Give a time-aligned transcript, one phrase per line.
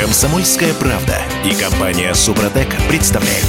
[0.00, 3.44] Комсомольская правда и компания Супротек представляют.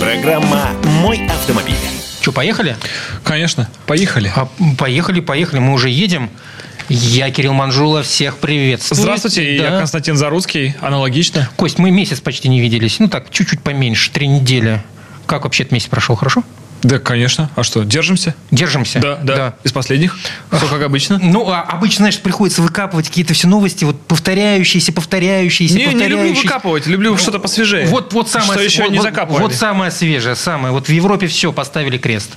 [0.00, 0.70] Программа
[1.02, 1.76] «Мой автомобиль».
[2.22, 2.78] Что, поехали?
[3.22, 4.32] Конечно, поехали.
[4.34, 6.30] А, поехали, поехали, мы уже едем.
[6.88, 9.02] Я Кирилл Манжула, всех приветствую.
[9.02, 9.64] Здравствуйте, Да.
[9.64, 11.50] я Константин Заруцкий, аналогично.
[11.56, 12.98] Кость, мы месяц почти не виделись.
[12.98, 14.82] Ну так, чуть-чуть поменьше, три недели.
[15.26, 16.42] Как вообще этот месяц прошел, хорошо?
[16.82, 17.50] Да, конечно.
[17.54, 18.34] А что, держимся?
[18.50, 18.98] Держимся?
[19.00, 19.54] Да, да.
[19.64, 20.18] Из последних.
[20.50, 21.18] Все как обычно.
[21.22, 26.00] Ну, а обычно, знаешь, приходится выкапывать какие-то все новости, вот повторяющиеся, повторяющиеся, Не, не люблю
[26.08, 26.42] повторяющиеся.
[26.42, 27.86] выкапывать, люблю что-то посвежее.
[27.86, 29.42] Вот, вот самое, Что еще вот, не вот- закапывали.
[29.42, 30.72] Вот самое свежее, самое.
[30.72, 32.30] Вот в Европе все, поставили крест.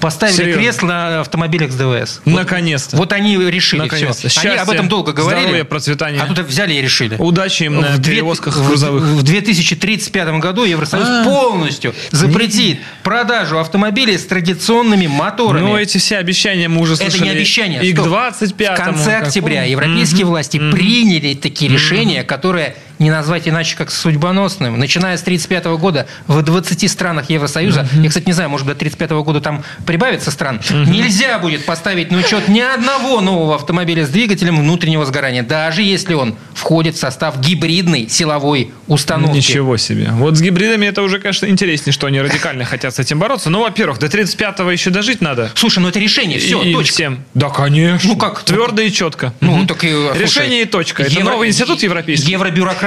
[0.00, 0.60] Поставили Серьезно?
[0.62, 2.20] крест на автомобилях с ДВС.
[2.24, 2.96] Наконец-то.
[2.96, 4.28] Вот они решили Наконец-то.
[4.28, 4.40] все.
[4.48, 5.42] Они об этом долго говорили.
[5.42, 6.20] здоровья, процветания.
[6.22, 7.16] А тут взяли и решили.
[7.18, 9.02] Удачи им на В две- перевозках в- грузовых.
[9.04, 11.24] В 2035 году Евросоюз А.
[11.24, 15.60] полностью запретит продажу автомобилей с традиционными моторами.
[15.62, 17.24] Ну, эти все обещания мы уже Это слышали.
[17.24, 17.82] не обещание.
[17.84, 18.08] И к Стоп.
[18.08, 24.78] 25 В конце октября европейские власти приняли такие решения, которые не назвать иначе, как судьбоносным.
[24.78, 29.24] Начиная с 1935 года в 20 странах Евросоюза, я, кстати, не знаю, может, до 1935
[29.24, 34.60] года там прибавится стран, нельзя будет поставить на учет ни одного нового автомобиля с двигателем
[34.60, 39.36] внутреннего сгорания, даже если он входит в состав гибридной силовой установки.
[39.36, 40.10] Ничего себе.
[40.12, 43.48] Вот с гибридами это уже, конечно, интереснее, что они радикально хотят с этим бороться.
[43.48, 45.50] Ну, во-первых, до 35-го еще дожить надо.
[45.54, 46.92] Слушай, ну это решение, все, И- точка.
[46.92, 47.24] всем.
[47.32, 48.10] Да, конечно.
[48.10, 48.42] Ну как?
[48.42, 49.32] Твердо и четко.
[49.40, 51.04] Ну, так и, слушай, Решение и точка.
[51.04, 52.32] Это новый институт европейский.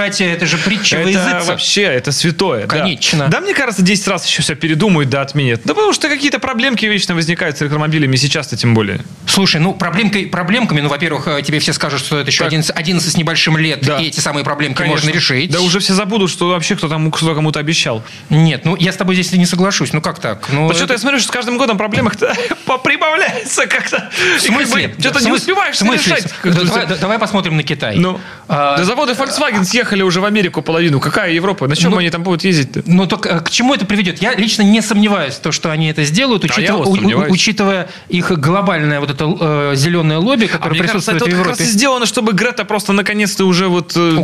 [0.04, 1.46] Евробюрократия, это же притча во Это языцах.
[1.48, 2.62] вообще, это святое.
[2.62, 2.68] да.
[2.68, 3.28] Конечно.
[3.28, 3.40] Да.
[3.42, 5.62] мне кажется, 10 раз еще все передумают, да, отменят.
[5.66, 9.00] Да потому что какие-то проблемки вечно возникают с электромобилями, сейчас-то тем более.
[9.28, 12.48] Слушай, ну проблемкой, проблемками, ну, во-первых, э, тебе все скажут, что это еще Так.
[12.50, 14.00] 11, 11 с небольшим лет, Да.
[14.00, 15.06] и эти самые проблемки Конечно.
[15.06, 15.52] можно решить.
[15.52, 18.04] Да уже все забудут, что вообще кто там кто кому-то обещал.
[18.30, 19.94] Нет, ну я с тобой здесь не соглашусь.
[19.94, 20.48] Ну как так?
[20.52, 22.34] Ну, Вот что-то это- я смотрю, что с каждым годом проблемах-то
[22.84, 24.10] прибавляется как-то.
[24.38, 24.96] В смысле?
[25.00, 26.28] Что-то не успеваешь решать.
[26.44, 27.96] Да, давай, да- посмотрим на Китай.
[27.98, 31.00] Ну, А, да заводы Volkswagen съехали уже в Америку половину.
[31.00, 31.68] Какая Европа?
[31.68, 32.82] На чем Ну, они там будут ездить-то?
[32.88, 34.22] Ну, так э, к чему это приведет?
[34.22, 37.90] Я лично не сомневаюсь в том, что они это сделают, А учитывая, вот у- учитывая
[38.10, 41.48] их глобальное вот это э, зеленое лобби, А которое кажется, присутствует это в вот как
[41.52, 41.74] раз Европе.
[41.78, 44.18] сделано, чтобы Грета просто наконец-то уже вот э,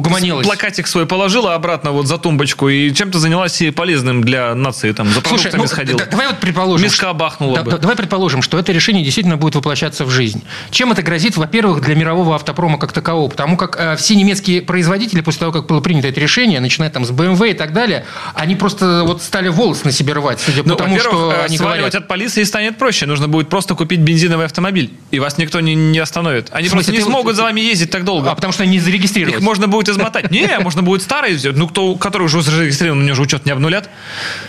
[0.44, 5.08] плакатик свой положила обратно вот за тумбочку и чем-то занялась и полезным для нации там
[5.08, 6.00] за Слушай, продуктами ну, сходила.
[6.00, 7.72] да- давай вот предположим, Миска бахнула да- бы.
[7.72, 10.44] да- давай предположим, что это решение действительно будет воплощаться в жизнь.
[10.72, 13.30] Чем это грозит, во-первых, для мирового автопрома как такового?
[13.30, 17.06] Потому как э, все немецкие производители после того, как было принято это решение, начиная там
[17.06, 20.70] с BMW и так далее, они просто вот стали волосы на себе рвать, судя по
[20.70, 21.94] Ну, тому, что э, они говорят.
[21.96, 23.06] от полиции станет проще.
[23.06, 24.92] Нужно будет просто купить бензиновый автомобиль.
[25.12, 26.50] И вас никто не, не остановит.
[26.52, 28.32] Они просто не смогут за вами ездить так долго.
[28.32, 29.40] А потому что они Их зарегистрированы.
[29.44, 30.32] можно будет измотать.
[30.32, 31.56] Не, можно будет старый взять.
[31.56, 33.90] Ну, кто, который уже зарегистрирован, у него же учет не обнулят.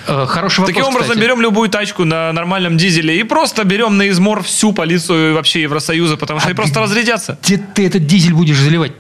[0.07, 4.09] Э, Хороший вопрос, Таким образом, берем любую тачку на нормальном дизеле и просто берем на
[4.11, 7.39] измор всю полицию вообще Евросоюза, потому что они просто разрядятся.
[7.43, 8.93] Где ты этот дизель будешь заливать?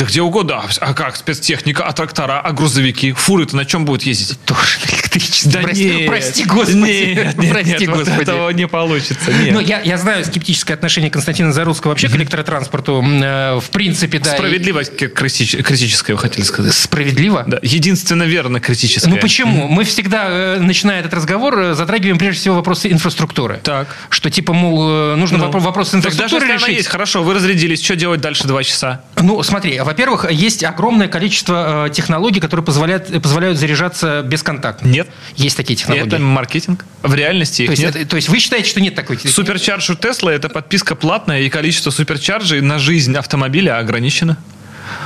[0.00, 0.64] Да где угодно.
[0.80, 3.12] А как спецтехника, а трактора, а грузовики?
[3.12, 4.38] Фуры-то на чем будут ездить?
[4.46, 4.78] Тоже
[5.10, 5.52] на электричестве.
[5.52, 6.06] Да прости, нет.
[6.08, 6.76] прости, господи.
[6.76, 8.20] Нет, нет, прости, нет, вот господи.
[8.22, 9.32] этого не получится.
[9.32, 9.52] Нет.
[9.52, 13.02] Ну, я, я знаю скептическое отношение Константина Зарусского вообще к электротранспорту.
[13.04, 14.32] Э, В принципе, да.
[14.32, 16.74] и- Справедливость к- критич- критическая, вы хотели сказать.
[16.74, 17.44] Справедливо?
[17.46, 19.10] Да, единственно верно критическая.
[19.10, 19.68] Ну почему?
[19.68, 23.60] Мы всегда, э, начиная этот разговор, э, затрагиваем прежде всего вопросы инфраструктуры.
[23.62, 23.88] Так.
[24.08, 26.76] Что типа, мол, нужно Ну, вопро- вопросы Так даже инфраструктуры она решить.
[26.76, 29.02] есть, хорошо, вы разрядились, что делать дальше два часа?
[29.16, 34.88] Ну, смотри, во-первых, есть огромное количество технологий, которые позволяют, позволяют заряжаться бесконтактно.
[35.06, 35.14] Нет.
[35.36, 36.06] Есть такие технологии.
[36.06, 36.84] Это маркетинг.
[37.02, 37.96] В реальности их то, есть, нет.
[37.96, 39.34] это- то есть вы считаете, что нет такой технологии?
[39.34, 44.36] Суперчарж у Тесла это подписка платная, и количество суперчарджей на жизнь автомобиля ограничено.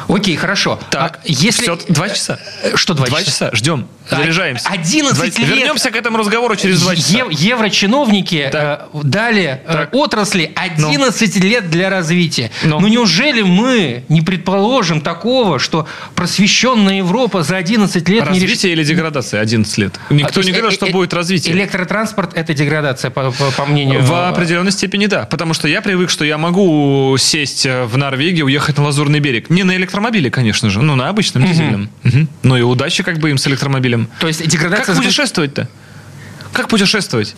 [0.08, 0.78] Окей, хорошо.
[0.90, 1.62] Так, А если...
[1.62, 2.38] всё, два часа.
[2.62, 3.30] Э, Что два, Два часа?
[3.30, 4.68] часа, ждем, А- заряжаемся.
[4.68, 5.38] 11 Два- лет.
[5.38, 7.16] Вернемся к этому разговору через два часа.
[7.18, 8.88] Ев- еврочиновники Так.
[8.94, 9.88] э, дали э, Так.
[9.94, 12.50] отрасли 11 лет для развития.
[12.62, 12.80] Ну.
[12.80, 12.88] Ну.
[12.88, 18.42] неужели мы не предположим такого, что просвещенная Европа за 11 лет не решит...
[18.50, 19.40] Развитие или деградация?
[19.40, 19.94] 11 лет.
[20.08, 21.54] А, Никто то не говорил, э- что э- будет развитие.
[21.54, 24.02] Электротранспорт– это деградация, по, по- по мнению...
[24.02, 25.24] В определенной степени да.
[25.24, 29.50] Потому что я привык, что я могу сесть э, в Норвегию, уехать на Лазурный берег.
[29.50, 31.88] Не на электромобиле, конечно же, ну на обычном дизельном.
[32.02, 32.28] Мгм.
[32.42, 34.08] Ну и удачи как бы им с электромобилем.
[34.20, 34.94] То есть Как деградация...
[34.96, 35.68] путешествовать-то?
[36.52, 37.34] Как путешествовать?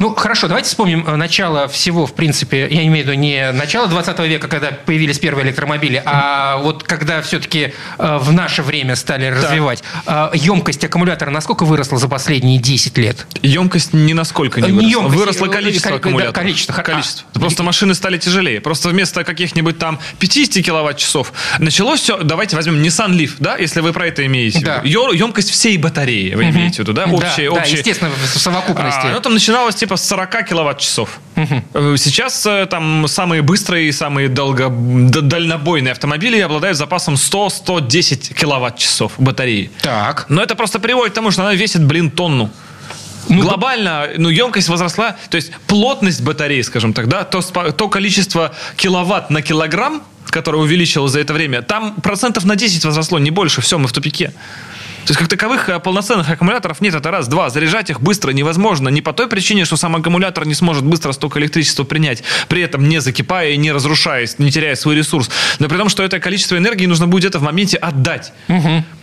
[0.00, 3.88] Ну, хорошо, давайте вспомним э, начало всего, в принципе, я имею в виду не начало
[3.88, 9.82] 20 века, когда появились первые электромобили, а вот когда все-таки в наше время стали развивать.
[10.06, 13.26] Э, Емкость аккумулятора насколько выросла за последние 10 лет?
[13.42, 14.90] Емкость ни насколько не Не выросла.
[14.90, 16.34] емкость, Выросло э, количество да, аккумуляторов.
[16.34, 16.72] количество.
[16.82, 17.26] Количество.
[17.34, 18.60] А, Просто машины стали тяжелее.
[18.60, 22.18] Просто вместо каких-нибудь там 50 киловатт-часов началось все...
[22.22, 24.80] Давайте возьмем Nissan Leaf, да, если вы про это имеете Да.
[24.80, 25.12] в виду.
[25.12, 27.06] Емкость всей батареи вы имеете в виду, да?
[27.06, 27.76] Да, Общая, да, общая.
[27.78, 29.00] естественно, в совокупности.
[29.06, 31.20] А, ну, там начиналось типа с 40 киловатт-часов.
[31.36, 39.12] Э, Сейчас э, там самые быстрые и самые долго, дальнобойные автомобили обладают запасом 100-110 киловатт-часов
[39.18, 39.70] батареи.
[39.82, 40.26] Так.
[40.28, 42.50] Но это просто приводит к тому, что она весит, блин, тонну.
[43.28, 49.30] Глобально, ну, емкость возросла, то есть плотность батареи, скажем так, да, то, то количество киловатт
[49.30, 53.78] на килограмм, которое увеличилось за это время, там процентов на 10 возросло, не больше, все,
[53.78, 54.32] мы в тупике.
[55.06, 57.28] То есть как таковых э, полноценных аккумуляторов нет, это раз.
[57.28, 58.88] Два, заряжать их быстро невозможно.
[58.88, 62.88] Не по той причине, что сам аккумулятор не сможет быстро столько электричества принять, при этом
[62.88, 65.30] не закипая и не разрушаясь, не теряя свой ресурс.
[65.58, 68.32] Но при том, что это количество энергии нужно будет где-то в моменте отдать.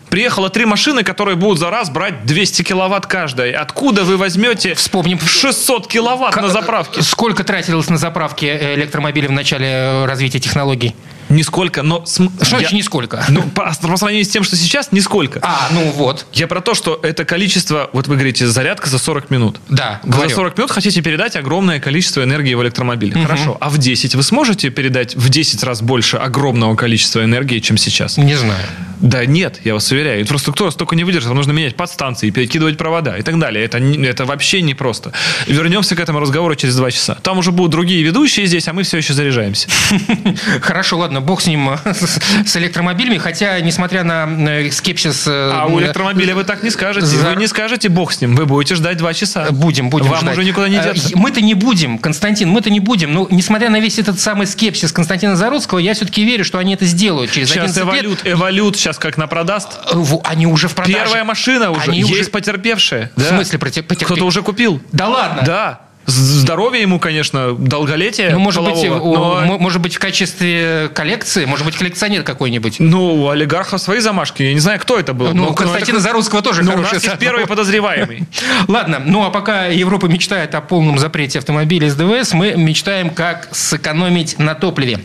[0.09, 3.57] Приехало три машины, которые будут за раз брать 200 киловатт каждая.
[3.57, 5.18] Откуда вы возьмете Вспомним.
[5.19, 7.01] 600 киловатт на заправке?
[7.01, 10.94] Сколько тратилось на заправке э, электромобилей в начале э, развития технологий?
[11.31, 12.06] Нисколько, но...
[12.06, 13.24] см- Что я- значит нисколько?
[13.30, 15.39] Ну, по, по сравнению с тем, что сейчас, нисколько.
[15.42, 16.25] А, ну вот.
[16.33, 19.60] Я про то, что это количество, вот вы говорите, зарядка за 40 минут.
[19.69, 20.30] Да, Вы говорю.
[20.30, 23.22] за 40 минут хотите передать огромное количество энергии в электромобиле.
[23.24, 23.57] Хорошо.
[23.60, 28.18] А в 10 вы сможете передать в 10 раз больше огромного количества энергии, чем сейчас?
[28.18, 28.66] Не знаю.
[29.00, 30.22] Да нет, я вас уверяю.
[30.22, 31.27] Инфраструктура столько не выдержит.
[31.30, 33.66] Вам нужно менять подстанции, перекидывать провода и так далее.
[33.66, 35.12] Это, это вообще непросто.
[35.48, 37.16] Вернемся к этому разговору через два часа.
[37.24, 39.69] Там уже будут другие ведущие здесь, а мы все еще заряжаемся.
[40.62, 41.69] Хорошо, ладно, бог с ним,
[42.45, 45.25] с, электромобилями, хотя, несмотря на э, скепсис...
[45.27, 47.06] э, А у электромобиля вы так не скажете.
[47.07, 48.35] За- Вы не скажете бог с ним.
[48.35, 49.47] Вы будете ждать два часа.
[49.51, 50.38] Будем, будем Вам ждать.
[50.38, 51.12] уже никуда не Э, деться.
[51.15, 53.13] Мы-то не будем, Константин, мы-то не будем.
[53.13, 56.85] Но, несмотря на весь этот самый скепсис Константина Зародского, я все-таки верю, что они это
[56.85, 57.85] сделают через Сейчас 11 лет.
[58.03, 59.79] эволют, эволют сейчас как на продаст.
[60.24, 60.97] Они уже в продаже.
[60.97, 61.91] Первая машина уже.
[61.91, 63.12] Они Есть уже- потерпевшая.
[63.15, 64.81] В смысле проте- потерпе- Кто-то уже купил.
[64.91, 65.44] Да ладно?
[65.45, 65.81] Да.
[66.06, 70.89] Здоровье ему, конечно, долголетие Ну, может быть, полового, о, но- мо- может быть, в качестве
[70.94, 72.77] коллекции, может быть, коллекционер какой-нибудь.
[72.80, 74.44] Ну, у олигархов свои замашки.
[74.44, 75.27] Я не знаю, кто это был.
[75.27, 78.24] Ну, но- у Константина это- Зарусского тоже Ну, у нас хороший есть первый подозреваемый.
[78.68, 83.50] Ладно, ну а пока Европа мечтает о полном запрете автомобилей с ДВС, мы мечтаем, как
[83.51, 85.00] сэкономить на топливе.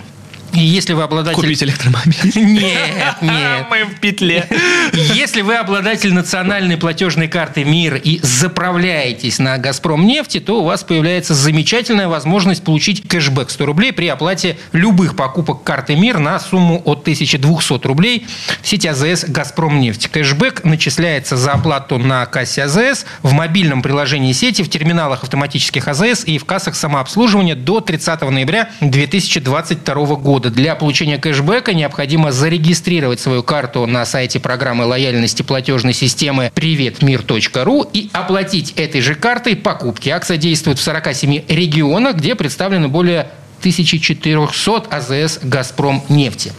[0.57, 1.37] Если вы обладатель...
[1.37, 2.33] Купить электромобиль.
[2.35, 3.67] Нет, нет.
[3.71, 4.49] Мы в петле.
[4.93, 10.83] Если вы обладатель национальной платежной карты МИР и заправляетесь на «Газпром нефти», то у вас
[10.83, 16.81] появляется замечательная возможность получить кэшбэк 100 рублей при оплате любых покупок карты МИР на сумму
[16.85, 18.27] от 1200 рублей
[18.63, 20.09] в сети АЗС «Газпром нефть».
[20.09, 26.25] Кэшбэк начисляется за оплату на кассе АЗС, в мобильном приложении сети, в терминалах автоматических АЗС
[26.25, 30.46] и в кассах самообслуживания до 30 ноября 2022 года.
[30.51, 38.11] Для получения кэшбэка необходимо зарегистрировать свою карту на сайте программы лояльности платежной системы приветмир.ру и
[38.13, 40.09] оплатить этой же картой покупки.
[40.09, 43.29] Акция действует в 47 регионах, где представлены более
[43.61, 46.53] 1400 АЗС «Газпром нефти».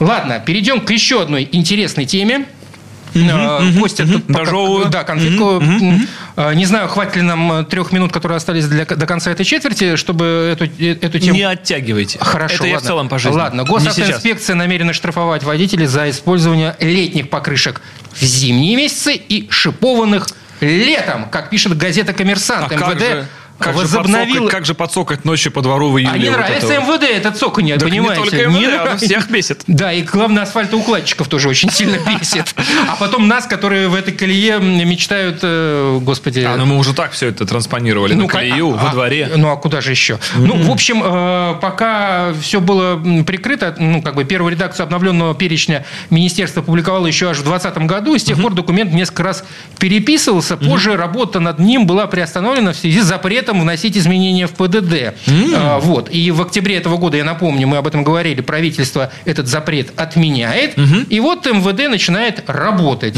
[0.00, 2.46] Ладно, перейдем к еще одной интересной теме.
[3.14, 4.88] Э, Костя тут пока- Дожевываю.
[4.88, 5.62] да, конфетку.
[6.36, 9.96] Э, Не знаю, хватит ли нам трех минут, которые остались для, до конца этой четверти,
[9.96, 11.36] чтобы эту, э, эту тему...
[11.36, 12.18] Не оттягивайте.
[12.20, 12.86] Хорошо, Это я в ладно.
[12.88, 13.36] целом по жизни.
[13.36, 17.80] Ладно, госавтоинспекция намерена штрафовать водителей за использование летних покрышек
[18.12, 20.26] в зимние месяцы и шипованных
[20.60, 22.70] летом, как пишет газета «Коммерсант».
[22.72, 23.26] А МВД
[23.64, 24.26] же, как, же возобновила...
[24.26, 26.12] подсокать, как же подсокать ночью по двору в июле?
[26.14, 27.00] А не вот нравится это вот?
[27.02, 28.22] МВД этот цоканье, Так не понимаете?
[28.22, 29.06] только МВД, оно нравится.
[29.06, 29.62] всех бесит.
[29.66, 32.54] Да, и главное, асфальтоукладчиков тоже очень сильно бесит.
[32.88, 36.40] А потом нас, которые в этой колее мечтают, э, господи...
[36.40, 39.30] А, ну мы уже так все это транспонировали на ка- колею, а- во дворе.
[39.36, 40.18] Ну, а куда же еще?
[40.36, 45.84] Ну, в общем, э, пока все было прикрыто, ну, как бы первую редакцию обновленного перечня
[46.10, 49.44] министерство публиковало еще аж в 2020 году, и с тех пор документ несколько раз
[49.78, 50.56] переписывался.
[50.56, 55.14] Позже работа над ним была приостановлена в связи с запретом вносить изменения в ПДД.
[55.54, 56.08] А, Вот.
[56.12, 60.74] И в октябре этого года, я напомню, мы об этом говорили, правительство этот запрет отменяет.
[61.08, 63.14] И вот МВД начинает работать.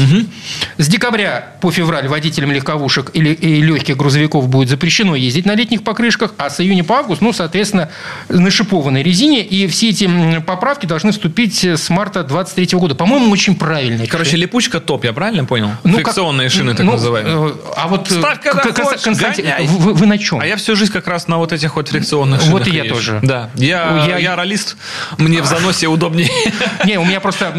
[0.77, 5.83] С декабря по февраль водителям легковушек или и легких грузовиков будет запрещено ездить на летних
[5.83, 7.89] покрышках, а с июня по август, ну, соответственно,
[8.29, 9.41] на шипованной резине.
[9.43, 12.95] И все эти поправки должны вступить с марта 2023 года.
[12.95, 14.05] По-моему, очень правильно.
[14.07, 15.69] Короче, липучка топ, я правильно понял?
[15.83, 17.49] Ну, как- Фрикционные шины, так ну, называемые.
[17.49, 19.67] э, А вот э, Ставь, когда Кон- хочешь, Константин, гоняй.
[19.67, 20.39] вы, вы на чем?
[20.39, 22.83] А я всю жизнь как раз на вот этих вот фрикционных Вот шинах и я
[22.83, 22.95] езжу.
[22.95, 23.19] тоже.
[23.23, 23.49] Да.
[23.55, 24.75] Я, Я- я, ролист,
[25.17, 26.29] мне в заносе удобнее.
[26.85, 27.53] Не, у меня просто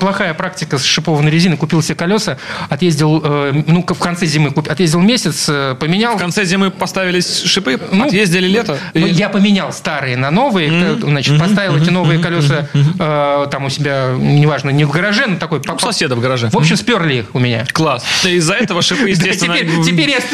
[0.00, 1.56] плохая практика с шипованной резиной.
[1.56, 6.16] Купил себе колеса, отъездил, э, ну, в конце зимы отъездил месяц, э, поменял.
[6.16, 8.78] В конце зимы поставились шипы, Ну, отъездили лето.
[8.94, 13.70] Ну, и- я поменял старые на новые, значит, поставил эти новые колеса э, там у
[13.70, 15.60] себя, неважно, не в гараже, но такой...
[15.60, 16.48] У соседа в гараже.
[16.50, 17.64] В общем, сперли их у меня.
[17.72, 18.04] Класс.
[18.24, 19.56] Из-за этого шипы, естественно...
[19.84, 20.24] теперь, я с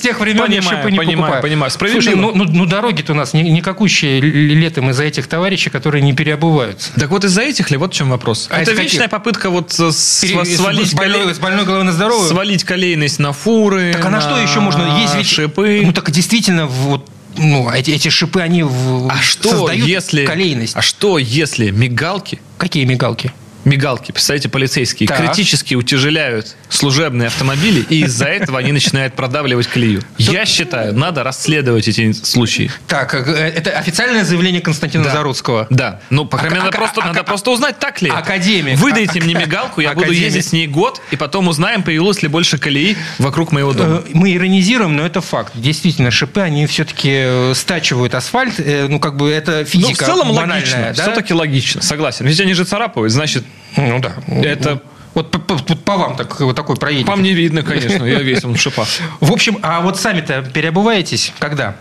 [0.00, 1.42] тех времен, я Понимаю, не понимаю, покупаю.
[1.42, 1.70] понимаю.
[1.70, 2.02] Справедливо.
[2.02, 6.12] Слушай, ну, ну- ну дороги-то у нас ни- никакущие летом из-за этих товарищей, которые не
[6.12, 6.92] переобуваются.
[6.94, 7.76] Так вот из-за этих ли?
[7.76, 8.46] Вот в чем вопрос.
[8.50, 9.10] А Это вечная каких?
[9.10, 12.28] попытка вот э, с- Пере- с- свалить, с, больной, колей- с больной головы на здоровую.
[12.28, 15.00] свалить колейность на фуры, Так а на что еще можно?
[15.00, 15.26] Есть ведь...
[15.26, 15.82] шипы.
[15.84, 20.26] Ну так действительно, вот ну, эти, эти шипы, они в- А что создают если...
[20.26, 20.76] колейность.
[20.76, 23.32] А что если мигалки Какие мигалки?
[23.64, 25.18] Мигалки, представляете, полицейские, Так.
[25.18, 30.02] критически утяжеляют служебные автомобили, и из-за этого они начинают продавливать колею.
[30.18, 32.70] Я считаю, надо расследовать эти случаи.
[32.88, 35.12] Так, э, это официальное заявление Константина Да.
[35.12, 35.66] Заруцкого.
[35.70, 38.08] Да, ну, по крайней А- мере, а- надо, просто, а- надо просто узнать, так ли
[38.08, 38.18] это.
[38.18, 38.78] Академик.
[38.78, 42.58] Выдайте мне мигалку, я буду ездить с ней год, и потом узнаем, появилось ли больше
[42.58, 44.02] колеи вокруг моего дома.
[44.06, 45.52] Э, Мы иронизируем, но это факт.
[45.54, 48.54] Действительно, шипы, они все-таки стачивают асфальт.
[48.58, 52.26] Э, Ну, как бы это Ну, физика в целом логично, все-таки логично, согласен.
[52.26, 53.44] Ведь они же царапают, значит,
[53.76, 54.12] Ну, да.
[54.28, 54.80] Это-
[55.14, 57.06] Вот по, по- по- вам так, вот такой проедете.
[57.06, 58.88] по мне видно, конечно, я весь он в шипах.
[59.20, 61.76] В общем, а вот сами-то переобуваетесь когда?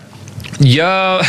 [0.59, 1.21] Я...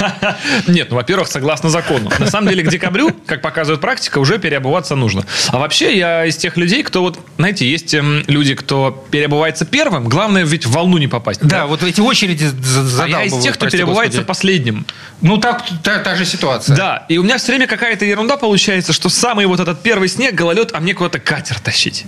[0.66, 2.10] Нет, ну, во-первых, согласно закону.
[2.18, 5.24] На самом деле, к декабрю, как показывает практика, уже переобуваться нужно.
[5.48, 10.04] А вообще, я из тех людей, кто вот, знаете, есть эм, люди, кто переобувается первым.
[10.08, 11.40] Главное ведь в волну не попасть.
[11.42, 14.26] Да, вот эти очереди за- А я из тех, кто переобувается господи.
[14.26, 14.86] последним.
[15.20, 16.76] Ну, так, та, та же ситуация.
[16.76, 20.34] Да, и у меня все время какая-то ерунда получается, что самый вот этот первый снег,
[20.34, 22.06] гололед, а мне куда-то катер тащить.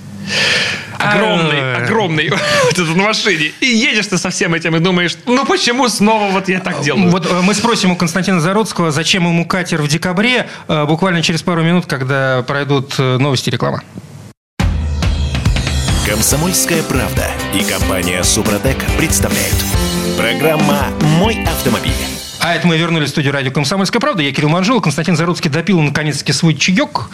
[0.99, 1.83] Огромный, А.
[1.85, 2.31] огромный,
[2.65, 3.53] вот этот на машине.
[3.61, 7.11] И едешь ты со всем этим и думаешь, ну почему снова вот я так делаю?
[7.11, 11.43] Вот э, мы спросим у Константина Заруцкого, зачем ему катер в декабре, э, буквально через
[11.43, 13.83] пару минут, когда пройдут э, новости и реклама.
[16.07, 19.57] Комсомольская правда и компания Супротек представляют.
[20.17, 20.89] Программа
[21.19, 22.22] «Мой автомобиль».
[22.45, 24.21] А это мы вернулись в студию радио «Комсомольская правда».
[24.25, 24.81] Я Кирилл Манжул.
[24.81, 27.09] Константин Заруцкий допил наконец-таки свой чаек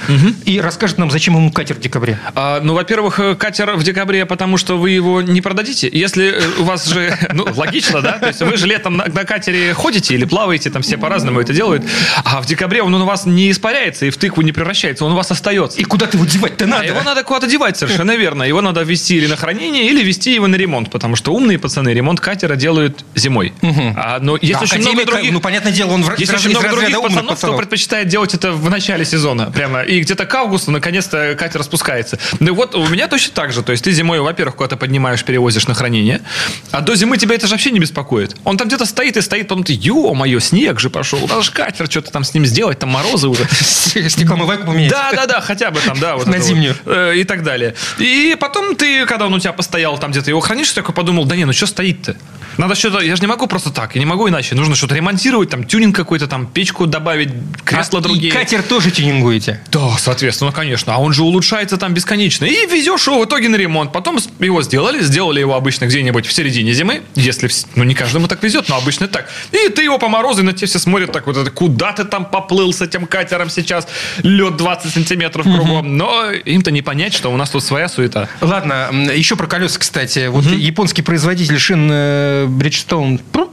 [0.46, 2.18] и расскажет нам, зачем ему катер в декабре.
[2.34, 5.90] А, ну, во-первых, э, катер в декабре, потому что вы его не продадите.
[5.92, 8.12] Если э, у вас же, ну, логично, да?
[8.12, 11.52] То есть вы же летом на, на катере ходите или плаваете, там все по-разному это
[11.52, 11.84] делают.
[12.24, 15.16] А в декабре он у вас не испаряется и в тыкву не превращается, он у
[15.16, 15.78] вас остается.
[15.78, 16.84] И куда ты его девать-то А надо?
[16.86, 18.44] его надо куда-то девать, совершенно верно.
[18.44, 21.90] Его надо везти или на хранение, или везти его на ремонт, потому что умные пацаны
[21.90, 23.52] ремонт катера делают зимой.
[23.94, 25.32] А, но есть Да, очень много академик, других...
[25.32, 27.56] ну, понятное дело, он в, Есть очень много других умных пацанов, кто пацанов.
[27.58, 29.82] предпочитает делать это в начале сезона прямо.
[29.82, 32.18] И где-то к августу наконец-то катер распускается.
[32.40, 33.62] Ну и вот у меня точно так же.
[33.62, 36.22] То есть ты зимой, во-первых, куда-то поднимаешь, перевозишь на хранение.
[36.70, 38.36] А до зимы тебя это же вообще не беспокоит.
[38.44, 41.20] Он там где-то стоит и стоит, потом ты, ё-моё, снег же пошел.
[41.26, 43.46] Надо же катер что-то там с ним сделать, там морозы уже.
[44.08, 44.90] Стекломывайку поменять.
[44.90, 46.16] Да, да, да, хотя бы там, да.
[46.16, 46.46] Вот На это вот.
[46.48, 46.74] зимнюю.
[46.86, 47.74] Э, И так далее.
[47.98, 51.36] И потом ты, когда он у тебя постоял, там где-то его хранишь, такой подумал, да
[51.36, 52.16] не, ну что стоит-то?
[52.58, 54.56] Надо что-то, я же не могу просто так, я не могу иначе.
[54.56, 57.30] Нужно что-то ремонтировать, там тюнинг какой-то, там печку добавить,
[57.64, 58.28] кресла А, другие.
[58.28, 59.60] И катер тоже тюнингуете.
[59.70, 60.94] Да, соответственно, конечно.
[60.94, 62.44] А он же улучшается там бесконечно.
[62.44, 63.92] И везешь его в итоге на ремонт.
[63.92, 67.02] Потом его сделали, сделали его обычно где-нибудь в середине зимы.
[67.14, 69.28] Если, ну, не каждому так везет, но обычно так.
[69.52, 72.04] И ты его по морозу, и на тебя все смотрят так вот, это, куда ты
[72.04, 73.86] там поплыл с этим катером сейчас?
[74.24, 75.96] Лед 20 сантиметров кругом.
[75.96, 78.28] Но им-то не понять, что у нас тут своя суета.
[78.40, 80.26] Ладно, еще про колеса, кстати.
[80.26, 82.47] Вот японский производитель шин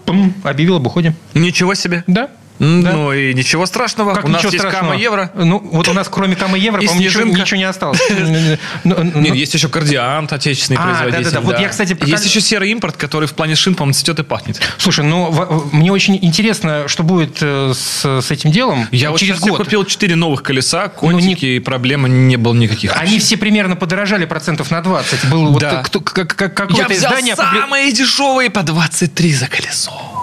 [0.05, 1.13] пум, объявил об уходе.
[1.33, 2.03] Ничего себе.
[2.07, 2.29] Да.
[2.59, 2.91] Да.
[2.93, 4.13] Ну и ничего страшного.
[4.13, 4.83] Как у нас есть страшного.
[4.91, 5.31] кама евро.
[5.35, 7.99] Ну, вот у нас кроме камы евро, по-моему, ничего, ничего не осталось.
[8.83, 11.23] Ну, ну, Нет, есть еще кардиант, отечественный А, производитель.
[11.25, 11.41] да-да-да.
[11.41, 14.61] Вот я, кстати, Есть еще серый импорт, который в плане шин, по-моему, цветет и пахнет.
[14.77, 19.49] Слушай, ну мне очень интересно, что будет э, с, этим делом Я вот через сейчас
[19.49, 19.59] год.
[19.59, 22.95] Ну, купил 4 новых колеса, контики, и проблемы не было никаких.
[22.95, 25.29] Они все примерно подорожали процентов на 20.
[25.29, 25.81] Было вот Да.
[25.83, 27.35] кто- как- как- Я взял издание...
[27.35, 30.14] самые дешевые по 23 за колесо.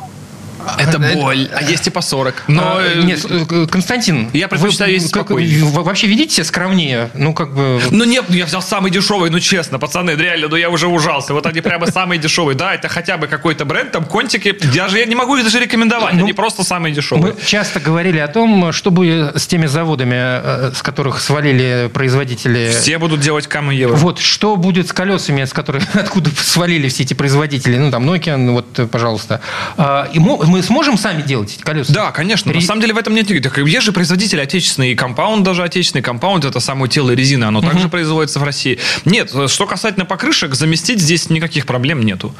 [0.78, 1.48] Это это- боль.
[1.54, 2.44] А есть и по 40.
[2.48, 5.64] Но А, э, Нет, э, Константин, Я предпочитаю спокойнее.
[5.64, 7.10] вы вообще ведите себя скромнее?
[7.14, 7.80] Ну, как бы...
[7.90, 11.34] Ну нет, ну я взял самый дешевый, ну честно, пацаны, реально, ну я уже ужался.
[11.34, 12.56] Вот они прямо самые дешевые.
[12.56, 14.56] Да, это хотя бы какой-то бренд, там контики.
[14.74, 17.34] Даже я не могу их даже рекомендовать, Ну, они просто самые дешевые.
[17.34, 22.70] Мы часто говорили о том, что будет с теми заводами, э, с которых свалили производители.
[22.70, 23.96] Все будут делать камы евро.
[23.96, 27.76] Вот что будет с колесами, с которых откуда свалили все эти производители?
[27.78, 29.40] Ну там Nokia, ну, вот, э, пожалуйста.
[29.76, 30.18] А, и
[30.52, 31.92] мы сможем сами делать эти колеса?
[31.92, 32.52] Да, конечно.
[32.52, 33.56] На Ре- самом деле в этом нет никаких.
[33.66, 36.02] Есть же производители отечественные, и компаунд даже отечественный.
[36.02, 38.78] Компаунд это само тело резины, оно также производится в России.
[39.06, 42.34] Нет, что касательно покрышек, заместить здесь никаких проблем нету.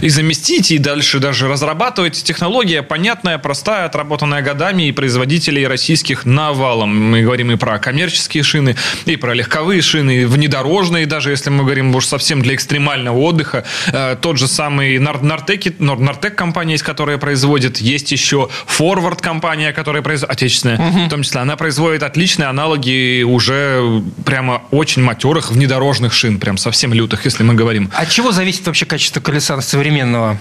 [0.00, 2.22] И заместить, и дальше даже разрабатывать.
[2.22, 7.10] Технология понятная, простая, отработанная годами, и производителей российских навалом.
[7.10, 11.64] Мы говорим и про коммерческие шины, и про легковые шины, и внедорожные даже, если мы
[11.64, 13.64] говорим уж совсем для экстремального отдыха.
[13.92, 17.18] Э, Тот же самый Нар- Нортеки, Нор- Nortec компания есть, которая
[17.56, 17.78] производит.
[17.78, 21.40] Есть еще Forward компания, которая производит, отечественная, в том числе.
[21.40, 27.54] Она производит отличные аналоги уже прямо очень матерых внедорожных шин, прям совсем лютых, если мы
[27.54, 27.90] говорим.
[27.94, 30.38] От чего зависит вообще качество колеса современного?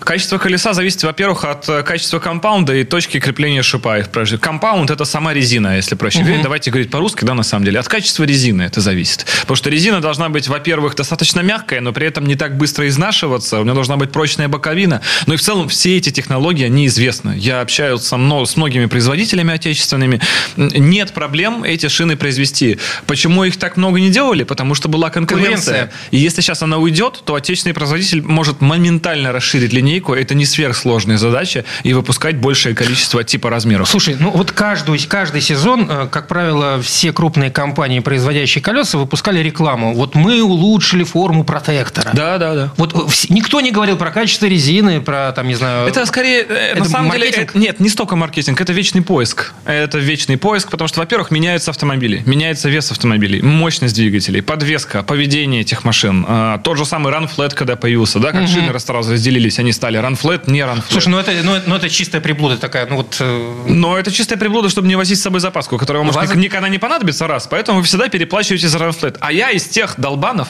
[0.00, 3.98] Качество колеса зависит, во-первых, от э, качества компаунда и точки крепления шипа.
[3.98, 4.38] их прежде.
[4.38, 6.24] Компаунд– это сама резина, если проще uh-huh.
[6.24, 6.42] говорить.
[6.42, 7.78] Давайте говорить по-русски, да, на самом деле.
[7.78, 9.26] От качества резины это зависит.
[9.42, 13.60] Потому что резина должна быть, во-первых, достаточно мягкая, но при этом не так быстро изнашиваться.
[13.60, 15.00] У нее должна быть прочная боковина.
[15.26, 17.34] Ну и в целом все эти технологии, они известны.
[17.36, 20.20] Я общаюсь со мно, с многими производителями отечественными.
[20.56, 22.78] Нет проблем эти шины произвести.
[23.06, 24.44] Почему их так много не делали?
[24.44, 25.54] Потому что была конкуренция.
[25.54, 25.92] конкуренция.
[26.10, 30.14] И если сейчас она уйдет, то отечественный производитель может моментально расширить линейку.
[30.14, 31.64] Это не сверхсложная задача.
[31.82, 33.88] И выпускать большее количество типа размеров.
[33.88, 39.40] Слушай, ну вот каждый, каждый сезон, э, как правило, все крупные компании, производящие колеса, выпускали
[39.40, 39.94] рекламу.
[39.94, 42.10] Вот мы улучшили форму протектора.
[42.12, 42.72] Да, да, да.
[42.76, 45.88] Вот э, никто не говорил про качество резины, про там, не знаю...
[45.88, 47.34] Это скорее, э, это на самом маркетинг?
[47.34, 49.52] деле, это, нет, не столько маркетинг, это вечный поиск.
[49.64, 55.62] Это вечный поиск, потому что, во-первых, меняются автомобили, меняется вес автомобилей, мощность двигателей, подвеска, поведение
[55.62, 56.24] этих машин.
[56.28, 58.48] А, тот же самый Run Flat, когда появился, да, как угу.
[58.48, 60.82] шины сразу разделились, они стали Flat, не Flat.
[60.90, 63.16] Слушай, ну это, ну, ну это чистая приблуда такая, ну вот...
[63.20, 63.64] Э...
[63.66, 66.78] Но это чистая приблуда, чтобы не возить с собой запаску, которая вам, может, никогда не
[66.78, 67.46] понадобится, раз.
[67.46, 69.16] Поэтому вы всегда переплачиваете за Flat.
[69.20, 70.48] А я из тех долбанов,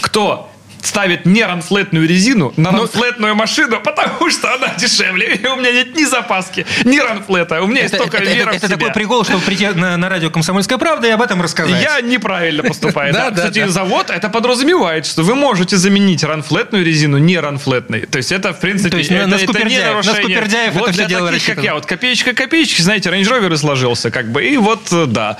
[0.00, 0.50] кто
[0.88, 5.34] ставит не ранфлетную резину на ну, ранфлетную машину, потому что она дешевле.
[5.36, 7.62] И у меня нет ни запаски, ни ранфлета.
[7.62, 10.08] У меня это, есть только это, вера это, это такой прикол, чтобы прийти на, на
[10.08, 11.82] радио «Комсомольская правда» и об этом рассказать.
[11.82, 13.12] Я неправильно поступаю.
[13.12, 18.06] да, Кстати, завод это подразумевает, что вы можете заменить ранфлетную резину не ранфлетной.
[18.06, 20.70] То есть это, в принципе, То есть это, на не нарушение.
[20.72, 21.74] вот это все дело таких, как я.
[21.74, 24.44] Вот копеечка копеечки, знаете, Range Rover сложился как бы.
[24.44, 25.36] И вот, э, да.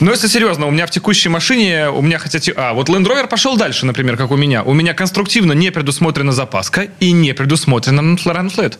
[0.00, 2.38] Но если серьезно, у меня в текущей машине, у меня хотя...
[2.56, 4.62] А, вот Land Rover пошел дальше, например, как у меня.
[4.62, 8.76] У меня конструктивно не предусмотрена запаска и не предусмотрена run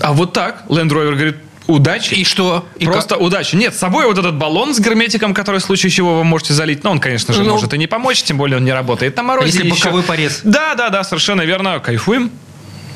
[0.00, 2.14] А вот так Land Rover говорит, Удачи.
[2.14, 2.66] И что?
[2.78, 3.24] И Просто как?
[3.24, 3.56] удачи.
[3.56, 6.84] Нет, с собой вот этот баллон с герметиком, который в случае чего вы можете залить.
[6.84, 9.22] Но он, конечно же, ну, может и не помочь, тем более он не работает на
[9.22, 9.46] морозе.
[9.46, 9.84] Если еще.
[9.84, 10.40] боковой порез.
[10.44, 11.80] Да, да, да, совершенно верно.
[11.80, 12.30] Кайфуем.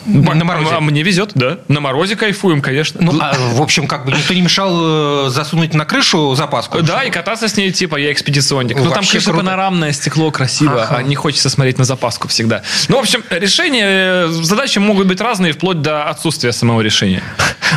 [0.08, 0.74] На морозе.
[0.74, 1.58] А мне везет, да.
[1.68, 3.00] На морозе кайфуем, конечно.
[3.02, 6.82] Ну, а, в общем, как бы никто не мешал э, засунуть на крышу запаску.
[6.82, 8.76] Да, и кататься с ней, типа, я экспедиционник.
[8.78, 10.96] Ну, там, конечно, панорамное стекло красиво, ага.
[10.96, 12.62] а не хочется смотреть на запаску всегда.
[12.88, 17.22] Ну, в общем, решения, э, задачи могут быть разные, вплоть до отсутствия самого решения.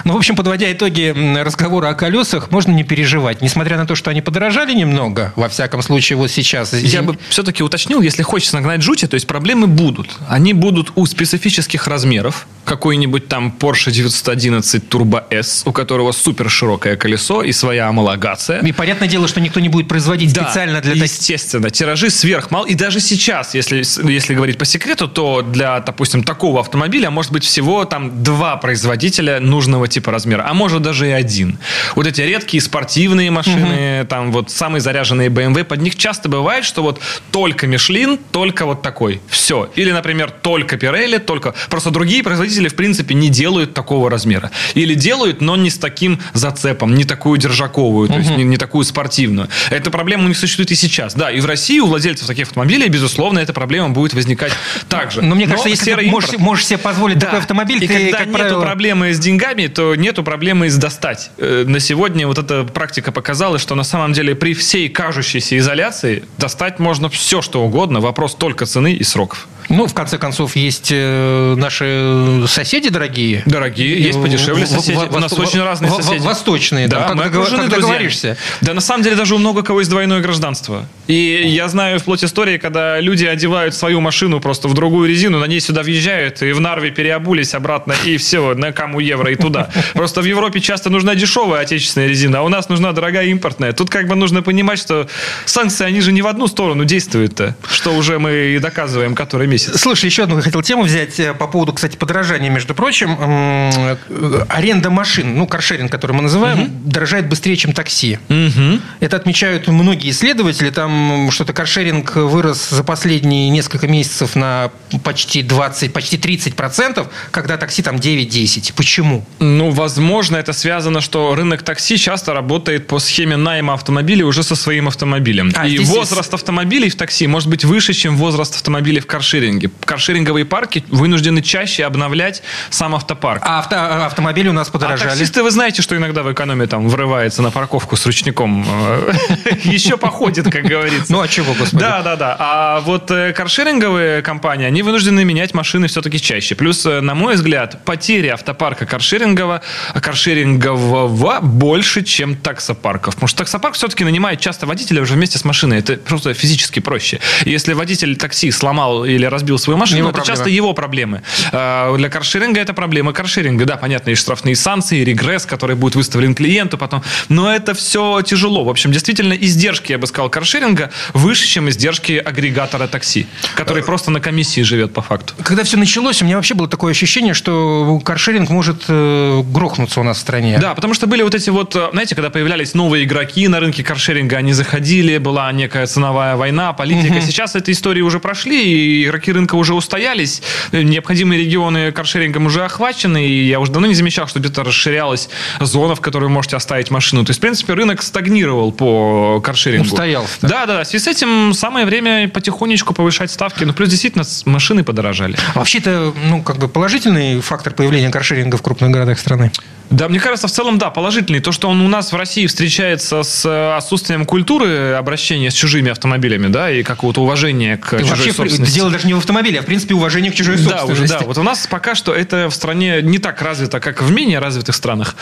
[0.06, 3.42] Ну, в общем, подводя итоги разговора о колесах, можно не переживать.
[3.42, 6.74] Несмотря на то, что они подорожали немного, во всяком случае, вот сейчас.
[6.74, 10.10] Я бы все-таки уточнил, если хочется нагнать жути, то есть проблемы будут.
[10.30, 16.50] Они будут у специфических размеров размеров, какой-нибудь там Porsche 911 Turbo S, у которого супер
[16.50, 18.62] широкое колесо и своя амалогация.
[18.62, 21.70] И понятное дело, что никто не будет производить да, специально для естественно.
[21.70, 22.66] Тиражи сверхмал.
[22.66, 27.44] И даже сейчас, если, если говорить по секрету, то для, допустим, такого автомобиля может быть
[27.44, 31.58] всего там два производителя нужного типа размера, а может даже и один.
[31.96, 34.08] Вот эти редкие спортивные машины, угу.
[34.08, 38.82] там вот самые заряженные BMW, под них часто бывает, что вот только Michelin, только вот
[38.82, 39.20] такой.
[39.28, 39.70] Все.
[39.76, 41.54] Или, например, только Pirelli, только...
[41.70, 44.50] Просто другие производители, в принципе, не делают такого размера.
[44.74, 48.22] Или делают, но не с таким зацепом, не такую держаковую, то угу.
[48.24, 49.50] есть не, не такую спортивную.
[49.70, 51.14] Эта проблема у них существует и сейчас.
[51.14, 54.52] Да, и в России у владельцев таких автомобилей, безусловно, эта проблема будет возникать
[54.90, 55.22] также.
[55.22, 57.28] Но мне кажется, но если ты можешь, можешь себе позволить да.
[57.28, 58.62] такой автомобиль, и ты, когда как нету правило...
[58.62, 61.30] проблемы с деньгами, то нету проблемы с достать.
[61.38, 66.24] Э, на сегодня вот эта практика показала, что на самом деле при всей кажущейся изоляции
[66.40, 68.00] достать можно все, что угодно.
[68.00, 69.48] Вопрос только цены и сроков.
[69.70, 73.44] Ну, в конце концов, есть э, наши соседи дорогие.
[73.46, 75.00] Дорогие, есть подешевле соседи.
[75.10, 76.24] У нас очень разные соседи.
[76.24, 77.08] Восточные, да.
[77.08, 77.30] Как, мы
[77.70, 78.38] договоришься.
[78.62, 80.86] Да, на самом деле, даже у много кого есть двойное гражданство.
[81.08, 85.46] И я знаю вплоть истории, когда люди одевают свою машину просто в другую резину, на
[85.46, 89.70] ней сюда въезжают, и в Нарве переобулись обратно, и все, на кому евро и туда.
[89.94, 93.74] Просто в Европе часто нужна дешевая отечественная резина, а у нас нужна дорогая импортная.
[93.74, 95.08] Тут как бы нужно понимать, что
[95.46, 99.62] санкции, они же не в одну сторону действуют-то, что уже мы и доказываем который месяц
[99.72, 99.82] месяц.
[99.82, 103.18] Слушай, еще одну хотел тему взять э, по поводу, кстати, подорожания, между прочим.
[103.20, 106.72] Э, аренда машин, ну, каршеринг, который мы называем, угу.
[106.86, 108.20] дорожает быстрее, чем такси.
[108.30, 108.80] Угу.
[109.00, 110.70] Это отмечают многие исследователи.
[110.70, 114.72] Там что-то каршеринг вырос за последние несколько месяцев на
[115.04, 118.74] почти 20, почти 30 процентов, когда такси там 9-10.
[118.76, 119.26] Почему?
[119.40, 124.56] Ну, возможно, это связано, что рынок такси часто работает по схеме найма автомобилей уже со
[124.56, 125.52] своим автомобилем.
[125.56, 126.34] А, И возраст есть...
[126.34, 129.70] автомобилей в такси может быть выше, чем возраст автомобилей в каршеринге каршеринге.
[129.86, 133.42] Каршеринговые парки вынуждены чаще обновлять сам автопарк.
[133.46, 135.10] А авто, а автомобили у нас а подорожали.
[135.10, 138.66] А таксисты, вы знаете, что иногда в экономии там врывается на парковку с ручником.
[138.68, 139.14] Э,
[139.64, 141.12] еще походит, как говорится.
[141.12, 141.82] Ну, а чего, господи?
[141.82, 142.36] Да, да, да.
[142.40, 146.56] А вот э, каршеринговые компании, они вынуждены менять машины все-таки чаще.
[146.56, 149.62] Плюс, э, на мой взгляд, потери автопарка каршерингового,
[150.00, 153.16] каршерингового больше, чем таксопарков.
[153.16, 155.80] Потому что таксопарк все-таки нанимает часто водителя уже вместе с машиной.
[155.80, 157.20] Это просто физически проще.
[157.46, 161.22] Если водитель такси сломал или разбил свою машину, Его это часто его проблемы.
[161.52, 163.66] А, Для каршеринга это проблема каршеринга.
[163.66, 167.04] Да, понятно, есть штрафные санкции, регресс, который будет выставлен клиенту потом.
[167.30, 168.64] Но это все тяжело.
[168.64, 174.12] В общем, действительно, издержки, я бы сказал, каршеринга выше, чем издержки агрегатора такси, который просто
[174.12, 175.34] на комиссии живет по факту.
[175.44, 180.04] Когда все началось, у меня вообще было такое ощущение, что каршеринг может э, грохнуться у
[180.04, 180.58] нас в стране.
[180.60, 183.84] Да, потому что были вот эти вот, э, знаете, когда появлялись новые игроки на рынке
[183.84, 187.22] каршеринга, они заходили, была некая ценовая война, политика.
[187.22, 193.26] Сейчас эти истории уже прошли, и игроки рынка уже устоялись, необходимые регионы каршерингом уже охвачены,
[193.28, 195.30] и я уже давно не замечал, что где-то расширялась
[195.60, 197.24] зона, в которой вы можете оставить машину.
[197.26, 199.86] То есть, в принципе, рынок стагнировал по каршерингу.
[199.88, 200.34] Устоялся.
[200.42, 203.64] Да, да, в связи с этим самое время потихонечку повышать ставки.
[203.64, 205.38] Ну, плюс действительно машины подорожали.
[205.54, 209.52] А Вообще это, ну, как бы положительный фактор появления каршеринга в крупных городах страны.
[209.90, 211.42] Да, мне кажется, в целом, да, положительный.
[211.42, 215.92] То, что он у нас в России встречается с э, отсутствием культуры обращения с чужими
[215.92, 218.74] автомобилями, да, и какого-то уважения к И чужой вообще, собственности.
[218.74, 221.18] дело даже не в автомобиле, а в принципе уважение к чужой Да, уже, собственности.
[221.20, 221.26] да.
[221.26, 224.76] Вот у нас пока что это в стране не так развито, как в менее развитых
[224.76, 225.16] странах.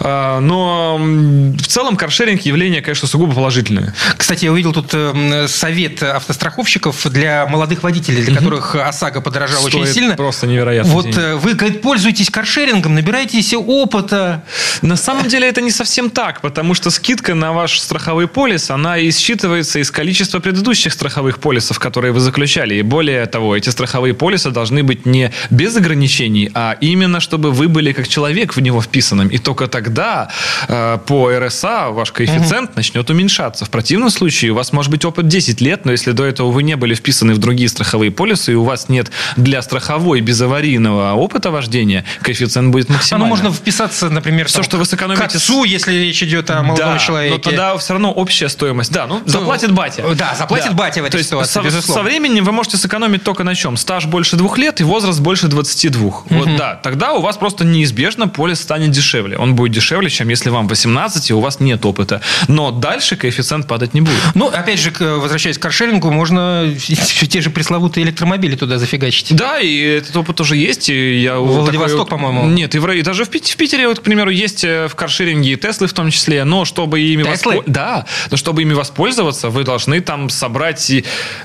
[0.00, 3.94] А, Но в целом каршеринг явление, конечно, сугубо положительное.
[4.16, 9.86] Кстати, я увидел тут э, совет автостраховщиков для молодых водителей, для которых ОСАГО подорожала очень
[9.86, 10.16] сильно.
[10.16, 11.18] просто невероятно Вот денег.
[11.18, 14.42] э, вы, говорит, пользуетесь каршерингом, набираетесь опыта.
[14.82, 18.98] На самом деле это не совсем так, потому что скидка на ваш страховой полис, она
[18.98, 22.74] и считывается из количества предыдущих страховых полисов, которые вы заключали.
[22.76, 27.68] И более того, эти страховые полисы должны быть не без ограничений, а именно, чтобы вы
[27.68, 29.28] были как человек в него вписанным.
[29.28, 30.30] И только тогда
[30.68, 33.64] э, по РСА ваш коэффициент начнет уменьшаться.
[33.64, 36.62] В противном случае у вас может быть опыт 10 лет, но если до этого вы
[36.62, 41.50] не были вписаны в другие страховые полисы, и у вас нет для страховой безаварийного опыта
[41.50, 45.64] вождения, коэффициент будет А ну можно вписаться, например, Всё, там, что вы сэкономите к отцу,
[45.64, 47.34] если речь идет о молодом да, человеке.
[47.34, 48.92] но тогда все равно общая стоимость.
[48.92, 50.04] Да, ну, заплатит батя.
[50.14, 52.02] да, заплатит батя в этой То есть ситуации, со, безусловно.
[52.02, 53.76] со временем вы можете сэкономить только на чем?
[53.76, 56.10] Стаж больше двух лет и возраст больше 22.
[56.28, 59.36] Вот да, тогда у вас просто неизбежно полис станет дешевле.
[59.36, 62.20] Он будет дешевле, чем если вам 18 и у вас нет опыта.
[62.48, 64.16] Но дальше коэффициент падать не будет.
[64.34, 69.34] Ну, опять же, к- возвращаясь к каршерингу, можно все те же пресловутые электромобили туда зафигачить.
[69.36, 70.88] Да, и этот опыт тоже есть.
[70.88, 72.46] И я Во такой- Владивосток, по-моему.
[72.46, 74.94] Нет, и, в, и даже в, Пит- в Питере, вот, к примеру, есть э, в
[74.94, 79.50] каршеринге и Теслы в том числе, но чтобы ими воспо- Да, но чтобы ими воспользоваться,
[79.50, 80.90] вы должны там собрать,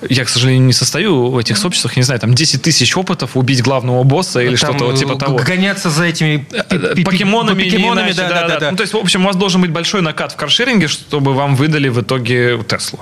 [0.09, 3.61] я, к сожалению, не состою в этих сообществах, не знаю, там 10 тысяч опытов, убить
[3.63, 5.37] главного босса или Там, что-то типа э, того.
[5.37, 8.71] гоняться за этими пи- пи- Покемонами, покемонами, да, да, да.
[8.71, 11.55] Ну, то есть, в общем, у вас должен быть большой накат в каршеринге, чтобы вам
[11.55, 12.99] выдали в итоге Теслу.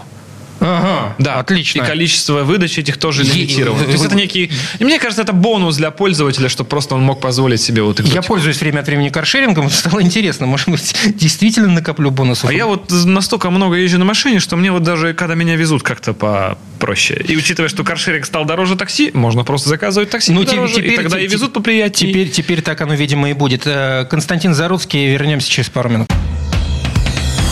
[0.63, 1.81] Ага, Да, отлично.
[1.83, 3.83] И количество выдач этих тоже лимитировано.
[3.83, 4.49] То есть это некий...
[4.79, 8.21] И мне кажется, это бонус для пользователя, чтобы просто он мог позволить себе вот Я
[8.21, 12.49] пользуюсь время от времени каршерингом, стало интересно, может быть, действительно накоплю бонусов.
[12.49, 15.83] А я вот настолько много езжу на машине, что мне вот даже, когда меня везут,
[15.83, 17.21] как-то попроще.
[17.27, 20.95] И учитывая, что каршеринг стал дороже такси, можно просто заказывать такси Ну, подороже, те- и
[20.95, 22.11] тогда и везут поприятнее.
[22.11, 23.63] Теперь, теперь так оно, видимо, и будет.
[23.65, 26.12] Э, Константин Заруцкий, вернемся через пару минут.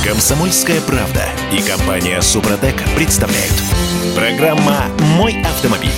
[0.04, 3.54] Комсомольская правда и компания Супротек представляют.
[4.16, 4.86] Программа
[5.18, 5.90] «Мой автомобиль».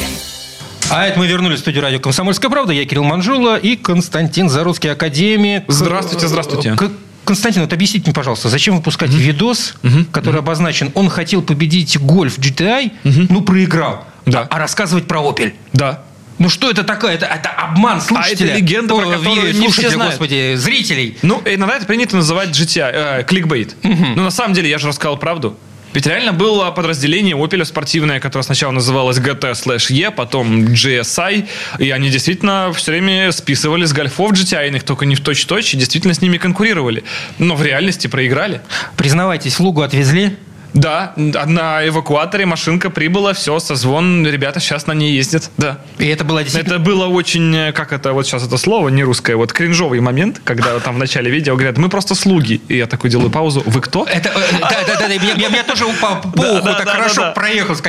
[0.90, 2.74] А это мы вернулись в студию радио «Комсомольская правда».
[2.74, 5.64] Я Кирилл Манжула и Константин Заруцкий, академик.
[5.70, 6.76] Здравствуйте, здравствуйте.
[6.76, 6.92] К-
[7.24, 9.76] Константин, вот объясните мне, пожалуйста, зачем выпускать видос,
[10.12, 12.92] который обозначен, он хотел победить гольф GTI,
[13.30, 14.42] ну, проиграл, Да.
[14.42, 15.54] а, а рассказывать про Opel?
[15.72, 16.04] Да.
[16.40, 17.14] Ну что это такое?
[17.14, 18.48] Это, это обман слушателя.
[18.48, 20.14] это легенда, про которую не все знают.
[20.14, 21.18] господи, зрителей.
[21.22, 23.76] Ну, иногда это принято называть GTI, э, кликбейт.
[23.84, 25.58] Но на самом деле я же рассказал правду.
[25.94, 31.92] Ведь реально было подразделение Opel спортивное, которое сначала называлось GT слэш E, потом GSI, и
[31.92, 36.22] они действительно все время списывали с гольфов GTI, только не в точь-точь, и действительно с
[36.22, 37.04] ними конкурировали.
[37.38, 38.62] Но в реальности проиграли.
[38.98, 40.36] Признавайтесь, Лугу отвезли.
[40.74, 45.78] Да, на эвакуаторе машинка прибыла, все, созвон, ребята сейчас на ней ездят, да.
[46.00, 46.76] И это было действительно...
[46.76, 50.42] Это было очень, э, как это, вот сейчас это слово, не русское, вот кринжовый момент,
[50.44, 52.62] когда там в начале видео говорят, мы просто слуги.
[52.68, 54.06] И я такой делаю паузу, вы кто?
[54.06, 57.76] Это, э, да, да, да, да, меня, тоже по, уху так хорошо проехал.
[57.76, 57.84] С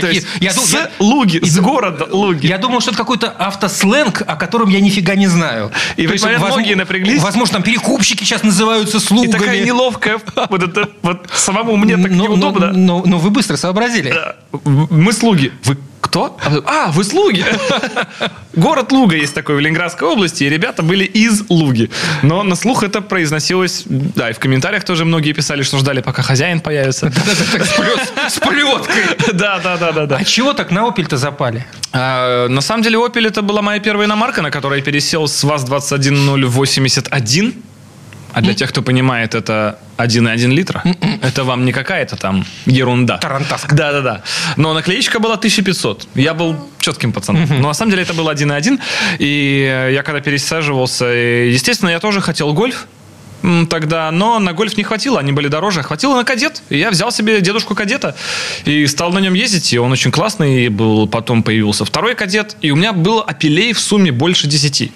[0.99, 2.47] Луги, с города Луги.
[2.47, 5.71] я думал, что это какой-то автосленг, о котором я нифига не знаю.
[5.97, 7.23] И возможно- многие напряглись.
[7.23, 9.31] Возможно, там перекупщики сейчас называются И слугами.
[9.33, 10.21] такая неловкая,
[10.51, 12.74] вот это вот самому мне так Но- но- неудобно.
[12.75, 14.15] Но, но вы быстро сообразили.
[14.63, 15.53] Мы слуги.
[15.65, 16.37] Вы кто?
[16.67, 17.45] А, вы слуги.
[18.55, 21.91] Город Луга есть такой в Ленинградской области, и ребята были из Луги.
[22.23, 26.23] Но на слух это произносилось, да, и в комментариях тоже многие писали, что ждали, пока
[26.23, 27.11] хозяин появится.
[28.29, 29.05] С плеткой.
[29.33, 30.17] Да, да, да, да, да.
[30.17, 31.65] А чего так на Opel-то запали?
[31.93, 35.43] А, на самом деле Opel это была моя первая иномарка, на которой я пересел с
[35.43, 37.55] ВАЗ-21081.
[38.35, 40.83] А для тех, кто понимает, это 1,1 литра.
[41.23, 43.19] Это вам не какая-то там ерунда.
[43.19, 43.75] Тарантаска.
[43.75, 44.23] Да-да-да.
[44.57, 46.09] Но наклеечка была 1500.
[46.17, 47.47] Я был четким пацаном.
[47.49, 48.81] Но на самом деле это был 1,1.
[49.21, 52.87] И я когда пересаживался, естественно, я тоже хотел гольф
[53.69, 55.83] тогда, но на гольф не хватило, они были дороже.
[55.83, 56.63] Хватило на кадет.
[56.71, 58.17] И я взял себе дедушку кадета
[58.65, 59.73] и стал на нем ездить.
[59.73, 61.07] И он очень классный был.
[61.07, 62.57] Потом появился второй кадет.
[62.63, 64.93] И у меня было апелей в сумме больше 10.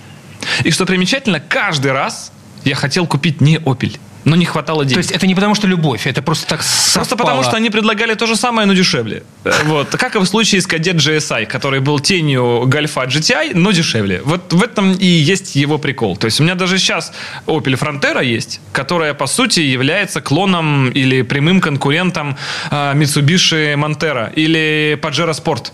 [0.65, 2.33] И что примечательно, каждый раз
[2.65, 4.95] я хотел купить не Opel, но не хватало денег.
[4.95, 7.29] То есть это не потому, что любовь, это просто так Просто совпало.
[7.29, 9.23] потому, что они предлагали то же самое, но дешевле.
[9.45, 9.89] Э, Вот.
[9.91, 14.21] Как и в случае с кадет GSI, который был тенью гольфа GTI, но дешевле.
[14.25, 16.17] Вот в этом и есть его прикол.
[16.17, 17.13] То есть у меня даже сейчас
[17.47, 22.37] Opel Frontera есть, которая, по сути, является клоном или прямым конкурентом
[22.71, 25.73] э, Mitsubishi Montero или Pajero Sport.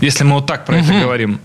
[0.00, 1.40] Если мы вот так про это говорим.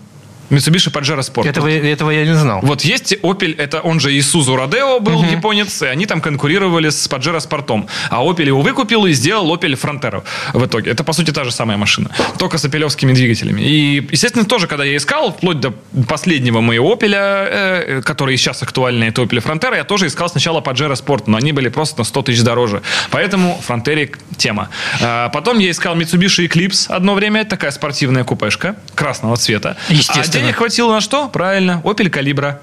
[0.51, 1.47] Mitsubishi Pajero Sport.
[1.47, 2.59] Этого, этого я не знал.
[2.61, 7.09] Вот есть Opel, это он же Isuzu Rodeo был японец, и они там конкурировали с
[7.09, 7.87] Pajero Спортом.
[8.09, 10.91] А Opel его выкупил и сделал Opel Frontera в итоге.
[10.91, 13.61] Это, по сути, та же самая машина, только с опелевскими двигателями.
[13.61, 15.73] И, естественно, тоже, когда я искал, вплоть до
[16.07, 20.93] последнего моего Opel, э, который сейчас актуальный, это Opel Frontera, я тоже искал сначала Pajero
[20.93, 22.81] Sport, но они были просто на 100 тысяч дороже.
[23.09, 24.69] Поэтому Frontera тема.
[25.01, 29.77] А Потом я искал Mitsubishi Eclipse одно время, такая спортивная купешка красного цвета.
[29.89, 30.40] Естественно.
[30.41, 31.27] Денег хватило на что?
[31.29, 32.57] Правильно, Opel Calibra.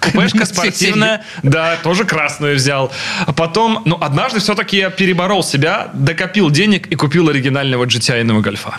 [0.00, 2.90] Купешка спортивная, да, тоже красную взял.
[3.26, 8.78] А потом, ну, однажды все-таки я переборол себя, докопил денег и купил оригинального GTI гольфа.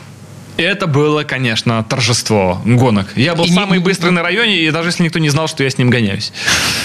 [0.58, 3.10] И это было, конечно, торжество гонок.
[3.16, 5.64] Я был И самый не- быстрый на районе, и даже если никто не знал, что
[5.64, 6.34] я с ним гоняюсь.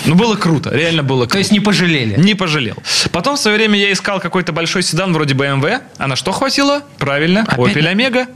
[0.05, 1.33] Ну, было круто, реально было круто.
[1.33, 2.20] То есть не пожалели.
[2.20, 2.76] Не пожалел.
[3.12, 5.81] Потом в свое время я искал какой-то большой седан вроде BMW.
[5.96, 6.83] А на что хватило?
[6.98, 7.76] Правильно, Опять?
[7.76, 8.26] Opel Omega.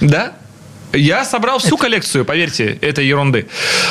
[0.00, 0.32] Да.
[0.92, 3.46] Я собрал всю коллекцию, поверьте, этой ерунды.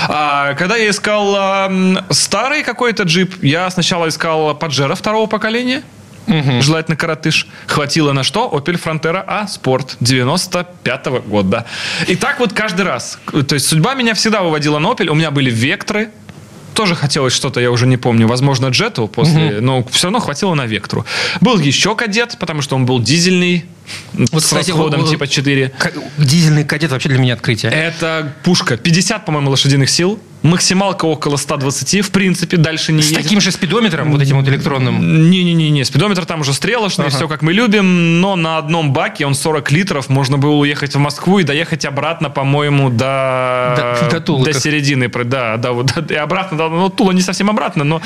[0.07, 5.83] А, когда я искал ам, старый какой-то джип, я сначала искал Паджеро второго поколения.
[6.27, 7.47] Желательно коротыш.
[7.67, 8.49] Хватило на что?
[8.51, 11.65] Opel Frontera A Sport 95 года.
[12.07, 13.17] И так вот каждый раз.
[13.47, 15.07] То есть судьба меня всегда выводила на Opel.
[15.07, 16.09] У меня были Вектры.
[16.77, 20.67] Тоже хотелось что-то, я уже не помню, возможно, Джету после, но все равно хватило на
[20.67, 21.05] Вектру.
[21.41, 23.65] Был еще кадет, потому что он был дизельный,
[24.13, 25.69] Вот, с кстати, расходом вот- типа 4.
[25.69, 27.71] К- Дизельный кадет вообще для меня открытие.
[27.71, 28.77] Это пушка.
[28.77, 30.19] 50, по-моему, лошадиных сил.
[30.47, 32.05] Максималка около 120.
[32.05, 33.23] В принципе, дальше не С едет.
[33.23, 35.29] таким же спидометром, вот этим вот электронным.
[35.29, 37.15] Не-не-не, спидометр там уже стрелочный, Ага.
[37.15, 40.99] все как мы любим, но на одном баке он 40 литров, можно было уехать в
[40.99, 46.15] Москву и доехать обратно, по-моему, до, До- до Тулы, до середины, да, да, вот, и
[46.15, 48.01] обратно, да, ну, Тула не совсем обратно, но,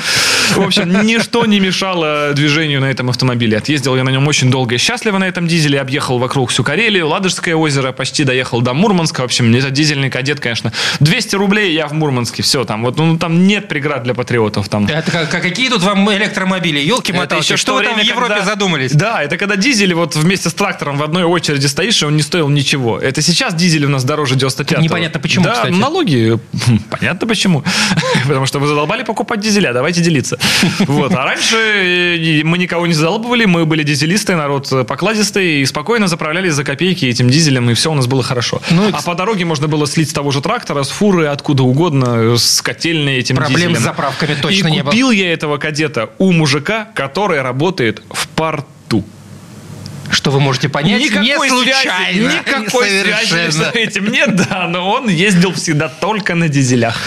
[0.54, 3.58] в общем, ничто не мешало движению на этом автомобиле.
[3.58, 7.08] Отъездил я на нем очень долго и счастливо на этом дизеле, объехал вокруг всю Карелию,
[7.08, 10.72] Ладожское озеро, почти доехал до Мурманска, в общем, это дизельный кадет, конечно.
[11.00, 11.92] 200 рублей я в
[12.32, 14.86] Мурманске, все, там, вот, ну, там нет преград для патриотов, там.
[14.86, 16.80] Это как, как- какие тут вам электромобили?
[16.80, 18.92] Это Елки-моталки, еще что вы там в Европе когда- задумались?
[18.92, 22.22] Да, это когда дизель вот вместе с трактором в одной очереди стоишь, и он не
[22.22, 22.98] стоил ничего.
[22.98, 25.72] Это сейчас дизель у нас дороже 95 Непонятно почему, Да, кстати.
[25.74, 26.38] налоги.
[26.66, 27.62] Хм, Понятно почему.
[28.26, 30.38] Потому что вы задолбали покупать дизеля, давайте делиться.
[30.86, 31.12] Вот.
[31.14, 36.06] А раньше э, мы никого не задолбывали, мы были дизелисты, народ э, покладистый, и спокойно
[36.08, 38.60] заправлялись за копейки этим дизелем, и все у нас было хорошо.
[38.70, 42.11] Ну, а по дороге можно было слить с того же трактора, с фуры, откуда угодно,
[42.36, 43.76] с котельной этим Проблем дизелем.
[43.76, 44.90] с заправками точно и не было.
[44.90, 48.66] купил я этого кадета у мужика, который работает в порту.
[50.12, 51.92] Что вы можете понять, не Никакой случайно.
[52.04, 53.72] связи, никакой связи Совершенно.
[53.72, 56.98] с этим нет, да, но он ездил всегда только на дизелях.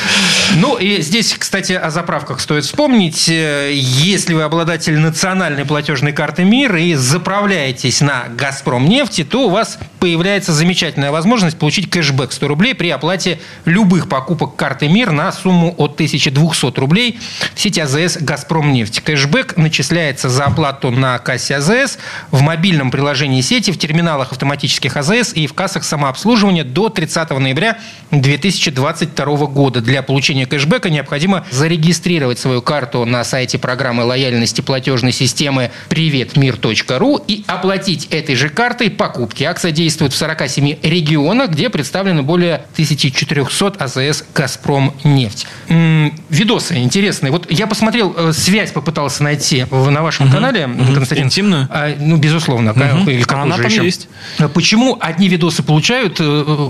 [0.56, 3.30] Ну, и здесь, кстати, о заправках стоит вспомнить.
[3.30, 9.50] Э, Если вы обладатель национальной платежной карты МИР и заправляетесь на «Газпром нефти», то у
[9.50, 15.32] вас появляется замечательная возможность получить кэшбэк 100 рублей при оплате любых покупок карты МИР на
[15.32, 17.20] сумму от 1200 рублей
[17.54, 19.02] в сети АЗС «Газпром нефть».
[19.02, 21.98] Кэшбэк начисляется за оплату на кассе АЗС,
[22.32, 27.78] в мобильном приложении сети, в терминалах автоматических АЗС и в кассах самообслуживания до 30 ноября
[28.12, 29.82] 2022 года.
[29.82, 37.44] Для получения кэшбэка необходимо зарегистрировать свою карту на сайте программы лояльности платежной системы приветмир.ру и
[37.48, 39.44] оплатить этой же картой покупки.
[39.44, 45.48] Акция действует в 47 регионах, где представлены более 1400 АЗС «Газпром нефть».
[45.68, 47.34] Видосы интересные.
[47.34, 51.26] Вот я посмотрел, э, связь попытался найти на вашем канале, Константин.
[51.26, 51.68] Интимную?
[51.70, 52.74] А, ну, безусловно,
[53.06, 53.84] да, или какой Она же там еще.
[53.86, 54.08] есть.
[54.40, 56.26] А Почему одни видосы получают э,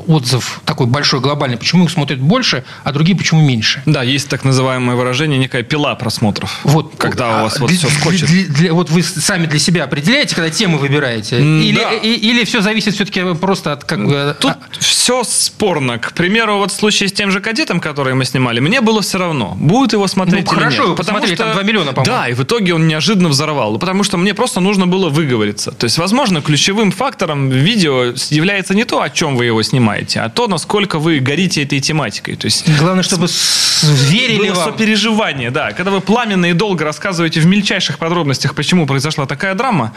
[0.08, 3.82] отзыв такой большой, глобальный, почему их смотрят больше, а другие почему меньше?
[3.86, 6.60] Да, есть так называемое выражение, некая пила просмотров.
[6.64, 8.28] Вот, Когда а, у вас вот для- все скочит.
[8.28, 11.38] для- для- вот вы сами для себя определяете, когда темы выбираете?
[11.40, 11.92] М, Или, да.
[11.94, 14.36] и- или все зависит все-таки просто от как бы...
[14.40, 15.98] Тут а, все спорно.
[16.00, 19.18] К примеру, вот в случае с тем же кадетом, который мы снимали, мне было все
[19.18, 20.90] равно, будет его смотреть Ну, или хорошо, нет.
[20.90, 22.16] вы посмотрели, там 2 миллиона, по-моему.
[22.18, 23.78] Да, и в итоге он неожиданно взорвал.
[23.78, 25.72] Потому что мне просто нужно было выговориться.
[25.72, 30.30] То есть, возможно, ключевым фактором видео является не то, о чем вы его снимаете, а
[30.30, 32.36] то, насколько вы горите этой тематикой.
[32.36, 34.72] То есть, Главное, чтобы с- верили было вам.
[34.72, 35.72] сопереживание, да.
[35.72, 39.94] Когда вы пламенно и долго рассказываете в мельчайших подробностях, почему произошла такая драма,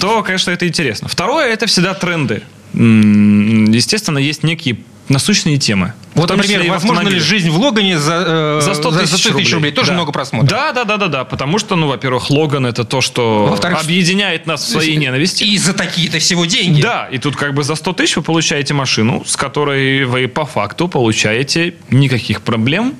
[0.00, 1.08] то, конечно, это интересно.
[1.08, 2.42] Второе, это всегда тренды.
[2.74, 4.76] Естественно, есть некие
[5.08, 5.92] насущные темы.
[6.14, 9.72] Вот, например, возможно ли жизнь в Логане за, э, За 100 тысяч, рублей?
[9.72, 9.94] Тоже Да.
[9.94, 10.50] много просмотров.
[10.50, 11.24] Да, да, да, да, да.
[11.24, 15.44] Потому что, ну, во-первых, Логан это то, что объединяет нас в своей ненависти.
[15.44, 16.82] И за такие-то всего деньги.
[16.82, 20.44] Да, и тут как бы за 100 тысяч вы получаете машину, с которой вы по
[20.44, 22.94] факту получаете никаких проблем.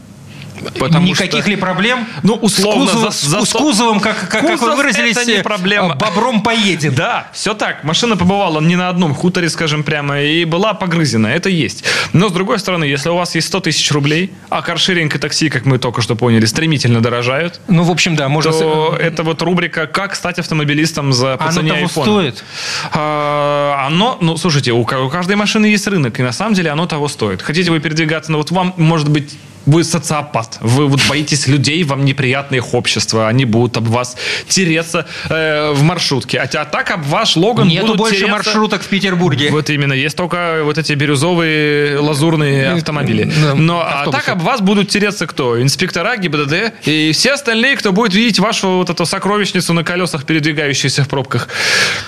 [0.79, 2.07] Потому Никаких что- ли проблем?
[2.23, 5.25] Ну, условно, С, кузова- за- за с кузовом, как, как, как вы Кузов выразились, это
[5.27, 5.95] не э, проблема.
[5.95, 6.95] бобром поедет.
[6.95, 7.85] Да, все так.
[7.85, 11.27] Машина побывала не на одном хуторе, скажем прямо, и была погрызена.
[11.29, 11.85] Это есть.
[12.13, 15.49] Но, с другой стороны, если у вас есть 100 тысяч рублей, а каршеринг и такси,
[15.51, 18.53] как мы только что поняли, стремительно дорожают, Ну, в общем, да, можно...
[18.53, 22.07] то это вот рубрика «Как стать автомобилистом за по Оно цене того айфона».
[22.07, 22.45] стоит.
[22.93, 27.09] А, оно, ну, слушайте, у каждой машины есть рынок, и на самом деле оно того
[27.09, 27.43] стоит.
[27.43, 32.05] Хотите вы передвигаться, но вот вам, может быть, вы социопат, вы вот боитесь людей, вам
[32.05, 34.17] неприятно их общество, они будут об вас
[34.49, 36.39] тереться э, в маршрутке.
[36.39, 39.51] А, а так об ваш Логан Нету будут больше тереться- маршруток в Петербурге.
[39.51, 43.25] Вот именно, есть только вот эти бирюзовые лазурные автомобили.
[43.25, 45.61] да, Но а так об вас будут тереться кто?
[45.61, 51.05] Инспектора ГИБДД и все остальные, кто будет видеть вашу вот эту сокровищницу на колесах, передвигающуюся
[51.05, 51.49] в пробках.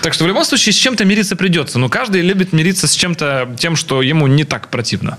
[0.01, 1.79] Так что в любом случае с чем-то мириться придется.
[1.79, 5.17] Но каждый любит мириться с чем-то тем, что ему не так противно.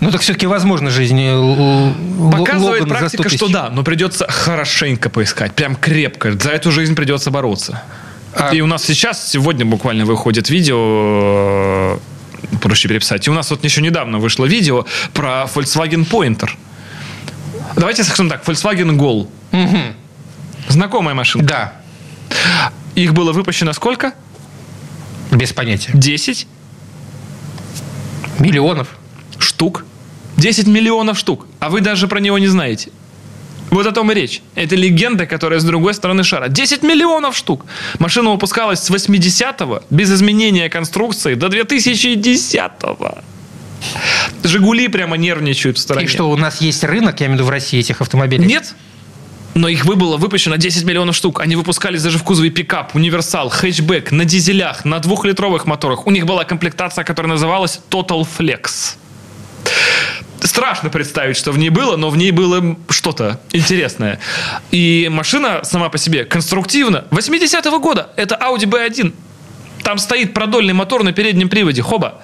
[0.00, 4.26] Ну, так все-таки возможно жизнь э, Показывает Логан за 100 практика, что да, но придется
[4.30, 6.32] хорошенько поискать, прям крепко.
[6.38, 7.82] За эту жизнь придется бороться.
[8.34, 11.98] А- И у нас сейчас, сегодня буквально выходит видео, э,
[12.60, 13.26] проще переписать.
[13.26, 16.50] И у нас вот еще недавно вышло видео про Volkswagen Pointer.
[17.76, 19.28] Давайте скажем так, Volkswagen Gol.
[20.68, 21.44] Знакомая машина.
[21.44, 21.72] Да,
[22.94, 24.12] Их было выпущено сколько?
[25.30, 25.90] без понятия.
[25.94, 26.46] 10
[28.38, 28.88] Миллионов.
[29.38, 29.84] штук.
[30.36, 31.46] 10 миллионов штук.
[31.60, 32.90] А вы даже про него не знаете.
[33.70, 34.42] Вот о том и речь.
[34.54, 36.48] Это легенда, которая с другой стороны шара.
[36.48, 37.66] 10 миллионов штук.
[37.98, 43.18] Машина выпускалась с 80-го без изменения конструкции до 2010-го.
[44.44, 46.06] Жигули прямо нервничают в стороне.
[46.06, 48.46] И что, у нас есть рынок, я имею в виду в России, этих автомобилей?
[48.46, 48.74] Нет.
[49.54, 51.40] Но их было выпущено 10 миллионов штук.
[51.40, 56.06] Они выпускались даже в кузове пикап, универсал, хэтчбэк, на дизелях, на двухлитровых моторах.
[56.06, 58.96] У них была комплектация, которая называлась Total Flex.
[60.40, 64.20] Страшно представить, что в ней было, но в ней было что-то интересное.
[64.70, 67.04] И машина сама по себе конструктивно.
[67.10, 68.10] 80-го года.
[68.16, 69.12] Это Audi B1.
[69.82, 71.82] Там стоит продольный мотор на переднем приводе.
[71.82, 72.20] Хоба.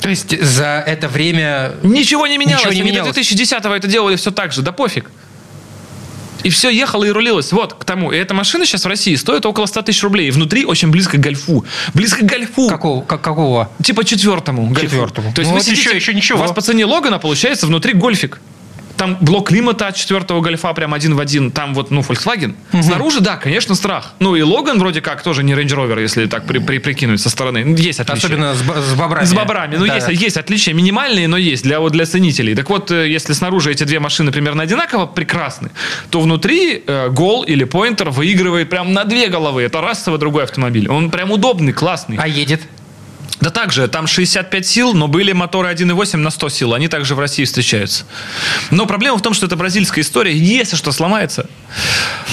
[0.00, 1.72] То есть за это время...
[1.82, 2.64] Ничего не менялось.
[2.64, 3.14] Ничего не Они менялось.
[3.14, 4.62] до 2010-го это делали все так же.
[4.62, 5.10] Да пофиг.
[6.42, 7.52] И все ехало и рулилось.
[7.52, 8.12] Вот к тому.
[8.12, 10.28] И эта машина сейчас в России стоит около 100 тысяч рублей.
[10.28, 11.64] И внутри очень близко к гольфу.
[11.94, 12.68] Близко к гольфу.
[12.68, 13.02] Какого?
[13.04, 13.70] как- какого?
[13.82, 14.66] Типа четвертому.
[14.68, 14.82] гольфу.
[14.82, 15.32] Четвертому.
[15.32, 16.38] То есть Ну вы вот сидите, еще- еще ничего.
[16.38, 18.40] У вас по цене Логана получается внутри гольфик.
[18.96, 21.50] Там блок климата от четвертого гольфа прям один в один.
[21.50, 22.54] Там вот, ну, Volkswagen.
[22.82, 24.14] Снаружи, да, конечно, страх.
[24.20, 27.28] Ну, и Логан вроде как тоже не Range Rover, если так при- при- прикинуть со
[27.30, 27.64] стороны.
[27.64, 28.26] Ну, Есть отличия.
[28.28, 29.24] Особенно с, с бобрами.
[29.24, 29.76] С бобрами.
[29.76, 29.94] Ну, Да.
[29.96, 32.54] есть, есть отличия минимальные, но есть для, вот, для ценителей.
[32.54, 35.70] Так вот, э, если снаружи эти две машины примерно одинаково прекрасны,
[36.10, 39.62] то внутри э, Гол или Pointer выигрывает прям на две головы.
[39.62, 40.88] Это расово другой автомобиль.
[40.88, 42.16] Он прям удобный, классный.
[42.20, 42.62] А едет?
[43.46, 46.74] Да также, там 65 сил, но были моторы 1.8 на 100 сил.
[46.74, 48.04] Они также в России встречаются.
[48.72, 50.36] Но проблема в том, что это бразильская история.
[50.36, 51.48] Если что сломается,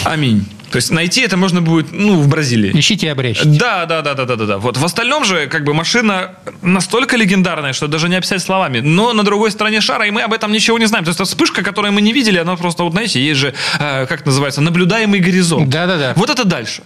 [0.06, 0.44] аминь.
[0.72, 2.72] То есть найти это можно будет, ну, в Бразилии.
[2.74, 3.48] Ищите и обрящите.
[3.48, 4.58] Да, да, да, да, да, да, да.
[4.58, 6.32] Вот в остальном же, как бы, машина
[6.64, 8.80] настолько легендарная, что даже не описать словами.
[8.80, 11.06] Но на другой стороне шара, и мы об этом ничего не знаем.
[11.06, 14.08] То есть это вспышка, которую мы не видели, она просто, вот знаете, есть же, э,
[14.08, 15.70] как называется, наблюдаемый горизонт.
[15.70, 16.14] Да-да-да.
[16.16, 16.82] Вот это дальше.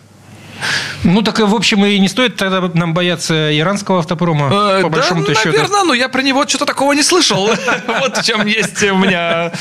[1.04, 4.98] Ну, так, в общем, и не стоит тогда нам бояться иранского автопрома, Э, по да,
[4.98, 5.50] большому-то счету.
[5.50, 7.50] наверное, но я про него что-то такого не слышал.
[8.00, 9.52] Вот в чем есть у меня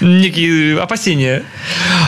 [0.00, 1.44] некие опасения.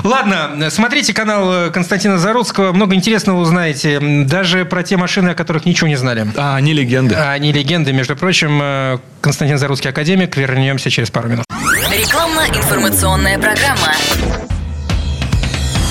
[0.02, 2.72] Ладно, смотрите канал Константина Заруцкого.
[2.72, 3.98] Много интересного узнаете.
[4.00, 6.26] Даже про те машины, о которых ничего не знали.
[6.36, 7.14] А, не легенды.
[7.14, 8.60] А Они легенды, между прочим.
[8.62, 10.36] Э, Константин Заруцкий, академик.
[10.36, 11.44] Вернемся через пару минут.
[11.90, 13.94] Рекламно-информационная программа.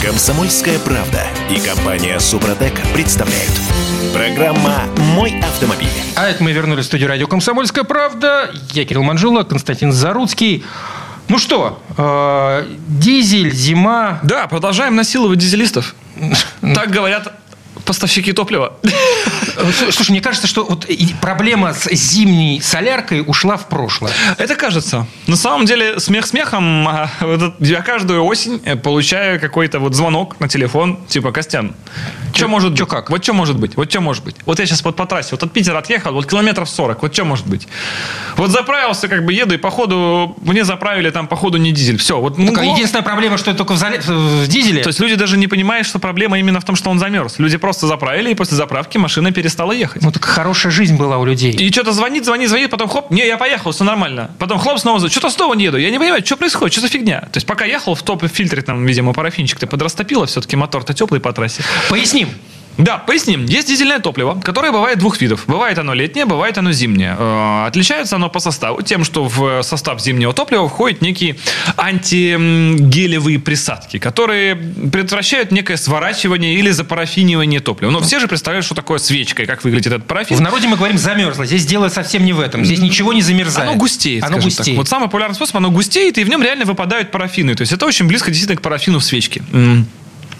[0.03, 3.53] Комсомольская правда и компания Супротек представляют.
[4.13, 5.87] Программа «Мой автомобиль».
[6.17, 8.51] А это мы вернулись в студию радио «Комсомольская правда».
[8.73, 10.65] Я Кирилл Манжула, Константин Заруцкий.
[11.29, 14.19] Ну что, э, дизель, зима.
[14.23, 15.95] Да, продолжаем насиловать дизелистов.
[16.75, 17.31] Так говорят
[17.85, 18.73] поставщики топлива.
[19.91, 20.87] Слушай, мне кажется, что вот
[21.21, 24.11] проблема с зимней соляркой ушла в прошлое.
[24.37, 25.07] Это кажется.
[25.27, 27.09] На самом деле, смех смехом, а
[27.59, 31.75] я каждую осень э, получаю какой-то вот звонок на телефон, типа, Костян,
[32.33, 32.91] что может чё быть?
[32.91, 33.09] как?
[33.09, 33.75] Вот что может быть?
[33.75, 34.35] Вот что может быть?
[34.45, 37.25] Вот я сейчас вот по трассе, вот от Питера отъехал, вот километров 40, вот что
[37.25, 37.67] может быть?
[38.37, 41.97] Вот заправился, как бы еду, и походу мне заправили там, походу, не дизель.
[41.97, 44.81] Все, вот ну, единственная проблема, что это только в, в дизеле.
[44.81, 47.39] То есть люди даже не понимают, что проблема именно в том, что он замерз.
[47.39, 50.01] Люди просто заправили, и после заправки машина перестала ехать.
[50.01, 51.51] Ну, так хорошая жизнь была у людей.
[51.51, 54.31] И что-то звонит, звонит, звонит, потом хоп, не, я поехал, все нормально.
[54.39, 55.77] Потом хлоп, снова звонит, что-то снова не еду.
[55.77, 57.21] Я не понимаю, что происходит, что за фигня.
[57.21, 61.33] То есть пока ехал в топ фильтре, там, видимо, парафинчик-то подрастопило, все-таки мотор-то теплый по
[61.33, 61.63] трассе.
[61.89, 62.29] Поясним.
[62.77, 63.45] Да, поясним.
[63.45, 65.43] Есть дизельное топливо, которое бывает двух видов.
[65.47, 67.15] Бывает оно летнее, бывает оно зимнее.
[67.17, 71.35] Э, Отличается оно по составу тем, что в состав зимнего топлива входят некие
[71.77, 77.91] антигелевые присадки, которые предотвращают некое сворачивание или запарафинивание топлива.
[77.91, 80.37] Но все же представляют, что такое свечка и как выглядит этот парафин.
[80.37, 81.45] В народе мы говорим замерзло.
[81.45, 82.65] Здесь дело совсем не в этом.
[82.65, 83.69] Здесь ничего не замерзает.
[83.69, 84.67] Оно густеет, Оно густеет.
[84.67, 84.75] так.
[84.77, 87.55] Вот самый популярный способ, оно густеет, и в нем реально выпадают парафины.
[87.55, 89.41] То есть это очень близко действительно к парафину в свечке.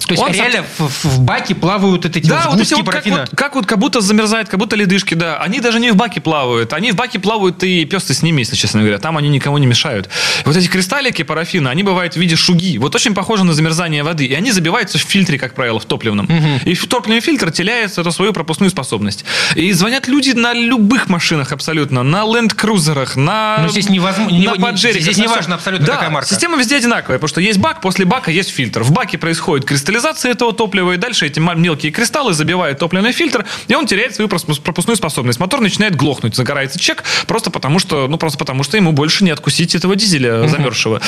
[0.06, 3.30] То есть Он реально в, в- баке плавают эти Да, вот эти вот как, вот,
[3.36, 5.38] как вот как будто замерзает, как будто ледышки, да.
[5.38, 6.74] Они даже не в баке плавают.
[6.74, 8.98] Они в баке плавают и пес ты с ними, если честно говоря.
[9.00, 10.08] Там они никому не мешают.
[10.44, 12.78] И вот эти кристаллики парафина, они бывают в виде шуги.
[12.78, 14.26] Вот очень похоже на замерзание воды.
[14.26, 16.28] И они забиваются в фильтре, как правило, в топливном.
[16.66, 19.26] И в топливный фильтр теряет эту свою пропускную способность.
[19.56, 22.04] И звонят люди на любых машинах абсолютно.
[22.04, 26.10] На ленд-крузерах, на, Ну, здесь невозможно- не- на не- здесь не важно абсолютно, Да, какая
[26.10, 26.30] марка.
[26.30, 28.84] Система везде одинаковая, потому что есть бак, после бака есть фильтр.
[28.84, 33.76] В баке происходит кристаллизация этого топлива, и дальше эти мелкие кристаллы забивают топливный фильтр, и
[33.76, 35.39] он теряет свою пропускную способность.
[35.39, 39.30] Мотор начинает глохнуть, загорается чек, просто потому что, ну, просто потому что ему больше не
[39.32, 41.02] откусить этого дизеля замерзшего.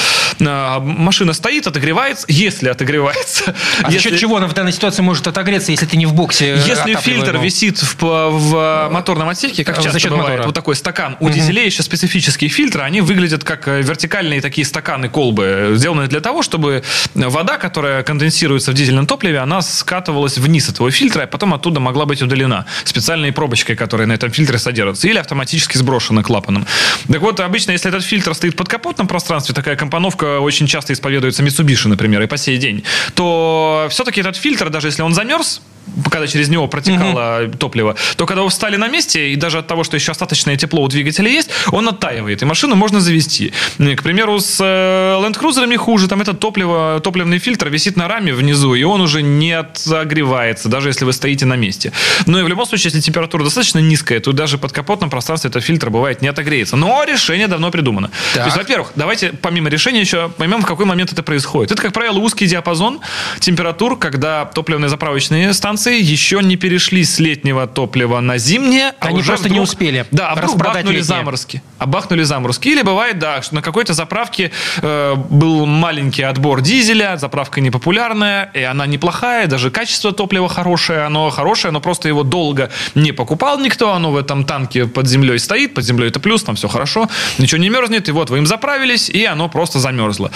[0.46, 3.56] А, машина стоит, отогревается, если отогревается.
[3.82, 6.56] А за счет чего она в данной ситуации может отогреться, если ты не в боксе?
[6.56, 10.46] э, если фильтр висит в, в моторном отсеке, как За часто счет бывает, мотора.
[10.46, 15.10] вот такой стакан, у дизелей еще специфические фильтры, они выглядят как э, вертикальные такие стаканы
[15.10, 16.84] колбы, э, сделанные для того, чтобы
[17.14, 22.05] вода, которая конденсируется в дизельном топливе, она скатывалась вниз этого фильтра, и потом оттуда могла
[22.05, 26.66] быть удалена специальной пробочкой, которая на этом фильтре содержится, или автоматически сброшена клапаном.
[27.07, 31.43] Так вот, обычно, если этот фильтр стоит в подкапотном пространстве, такая компоновка очень часто исповедуется
[31.43, 35.61] Mitsubishi, например, и по сей день, то все-таки этот фильтр, даже если он замерз,
[36.10, 39.84] когда через него протекало топливо, то когда вы встали на месте, и даже от того,
[39.84, 43.54] что еще остаточное тепло у двигателя есть, он оттаивает, и машину можно завести.
[43.78, 48.34] К примеру, с э, Land Cruiser хуже, там это топливо, топливный фильтр висит на раме
[48.34, 51.92] внизу, и он уже не отогревается, даже если вы стоите на месте.
[52.26, 55.64] Но и в любом случае, если температура достаточно низкая, то даже под капотном пространстве этот
[55.64, 56.76] фильтр бывает не отогреется.
[56.76, 58.10] Но решение давно придумано.
[58.34, 58.64] То есть, Так.
[58.64, 61.72] во-первых, давайте помимо решения еще поймем, в какой момент это происходит.
[61.72, 63.00] Это, как правило, узкий диапазон
[63.40, 68.94] температур, когда топливные заправочные станции еще не перешли с летнего топлива на зимнее.
[69.00, 71.04] а Они уже просто не успели Да, а вдруг бахнули летнее.
[71.04, 71.62] заморозки.
[71.78, 72.70] А бахнули заморозки.
[72.70, 74.52] Или бывает, да, что на какой-то заправке
[74.82, 81.30] э, был маленький отбор дизеля, заправка непопулярная, и она неплохая, даже качество топлива хорошее, оно
[81.30, 85.74] хорошее, но просто его долго не покупал никто, оно в этом танке под землей стоит,
[85.74, 89.10] под землей это плюс, там все хорошо, ничего не мерзнет, и вот вы им заправились,
[89.10, 90.32] и оно просто замерзло.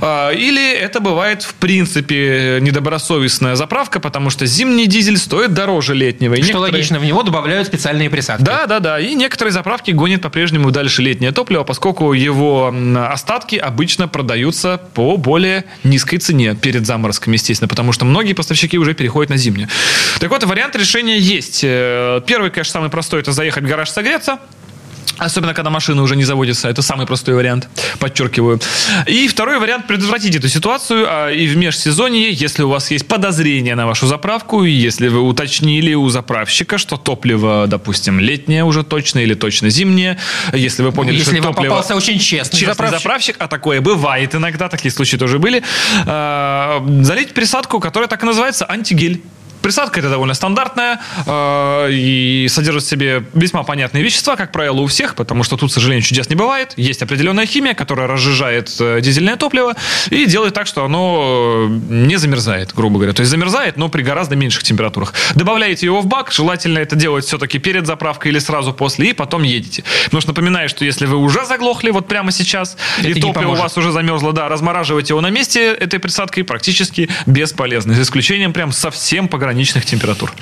[0.00, 6.34] А, Или это бывает, в принципе, недобросовестная заправка, потому что зимний дизель стоит дороже летнего.
[6.34, 8.42] и Что некоторые- логично, в него добавляют специальные присадки.
[8.44, 9.00] да, да, да.
[9.00, 12.74] И некоторые заправки гонят по-прежнему дальше летнее топливо, поскольку его
[13.10, 18.94] остатки обычно продаются по более низкой цене перед заморозками, естественно, потому что многие поставщики уже
[18.94, 19.68] переходят на зимнюю.
[20.20, 21.60] Так вот, вариант решения есть.
[21.64, 24.38] Э, Первый, конечно, самый простой, это заехать в гараж согреться.
[25.18, 26.68] Особенно, когда машина уже не заводится.
[26.68, 27.68] Это самый простой вариант,
[28.00, 28.60] подчеркиваю.
[29.06, 31.06] И второй вариант предотвратить эту ситуацию.
[31.08, 35.94] а, И в межсезонье, если у вас есть подозрение на вашу заправку, если вы уточнили
[35.94, 40.18] у заправщика, что топливо, допустим, летнее уже точно или точно зимнее,
[40.52, 41.70] если вы поняли, Если что топливо...
[41.74, 42.98] попался очень честный, Честный заправщик.
[43.02, 43.36] заправщик.
[43.38, 45.62] а такое бывает иногда, такие случаи тоже были,
[46.06, 49.22] э, залить присадку, которая так и называется антигель.
[49.64, 54.86] Присадка это довольно стандартная э, и содержит в себе весьма понятные вещества, как правило, у
[54.86, 56.74] всех, потому что тут, к сожалению, чудес не бывает.
[56.76, 59.74] Есть определенная химия, которая разжижает э, дизельное топливо
[60.10, 63.14] и делает так, что оно э, не замерзает, грубо говоря.
[63.14, 65.14] То есть замерзает, но при гораздо меньших температурах.
[65.34, 69.44] Добавляете его в бак, желательно это делать все-таки перед заправкой или сразу после, и потом
[69.44, 69.82] едете.
[70.04, 73.54] Потому что напоминаю, что если вы уже заглохли вот прямо сейчас, Это и топливо у
[73.54, 77.94] вас уже замерзло, да, размораживать его на месте этой присадкой практически бесполезно.
[77.94, 80.32] За исключением прям совсем пограничных граничных температур.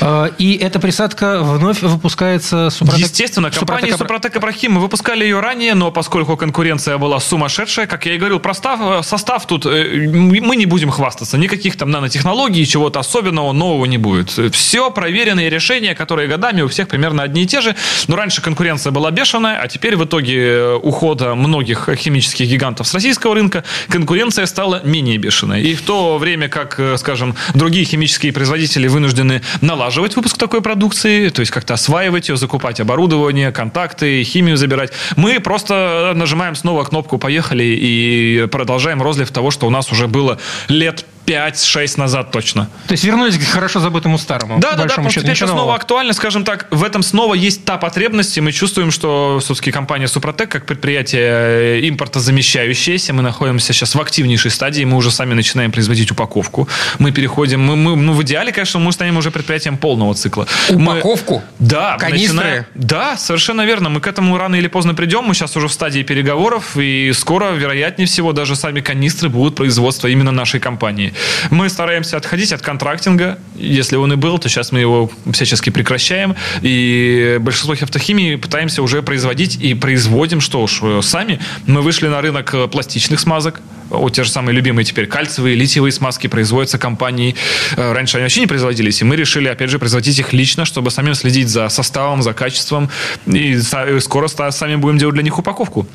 [0.00, 3.06] Э, И эта присадка вновь выпускается Супротек...
[3.06, 8.14] Естественно, компания Супротек- Ибрахим, мы выпускали ее ранее, но поскольку конкуренция была сумасшедшая, как я
[8.14, 13.52] и говорил, простав, состав тут, э, мы не будем хвастаться, никаких там нанотехнологий, чего-то особенного,
[13.52, 14.30] нового не будет.
[14.54, 17.74] Все проверенные решения, которые годами у всех примерно одни и те же,
[18.08, 22.94] но раньше конкуренция была бешеная, а теперь в итоге э, ухода многих химических гигантов с
[22.94, 25.62] российского рынка конкуренция стала менее бешеной.
[25.62, 31.28] И в то время, как, э, скажем, другие химические производители вынуждены налаживать выпуск такой продукции,
[31.28, 37.18] то есть как-то осваивать ее, закупать оборудование, контакты, химию забирать, мы просто нажимаем снова кнопку
[37.18, 40.38] «Поехали» и продолжаем розлив того, что у нас уже было
[40.68, 42.68] лет 5-6 назад точно.
[42.88, 44.58] То есть вернулись к хорошо забытому старому.
[44.58, 47.76] Да, да, да, теперь это ничего снова актуально, скажем так, в этом снова есть та
[47.76, 53.94] потребность, и мы чувствуем, что все-таки компания Супротек, как предприятие э, импортозамещающееся, мы находимся сейчас
[53.94, 56.68] в активнейшей стадии, мы уже сами начинаем производить упаковку,
[56.98, 60.46] мы переходим, мы, мы- ну, в идеале, конечно, мы станем уже предприятием полного цикла.
[60.70, 61.42] Мы- Упаковку?
[61.58, 62.36] да, мы Канистры?
[62.36, 63.88] начинаем- да, совершенно верно.
[63.88, 65.24] Мы к этому рано или поздно придем.
[65.24, 70.08] Мы сейчас уже в стадии переговоров, и скоро, вероятнее всего, даже сами канистры будут производства
[70.08, 71.09] именно нашей компании.
[71.50, 73.38] Мы стараемся отходить от контрактинга.
[73.56, 76.36] Если он и был, то сейчас мы его всячески прекращаем.
[76.62, 81.40] И большинство автохимии пытаемся уже производить и производим, что уж, э, сами.
[81.66, 83.60] Мы вышли на рынок э, пластичных смазок.
[83.90, 87.34] Вот те же самые любимые теперь кальциевые, литиевые смазки производятся компанией.
[87.76, 90.90] Э, Раньше они вообще не производились, и мы решили, опять же, производить их лично, чтобы
[90.90, 92.88] самим следить за составом, за качеством.
[93.26, 95.86] И и скоро сами будем делать для них упаковку.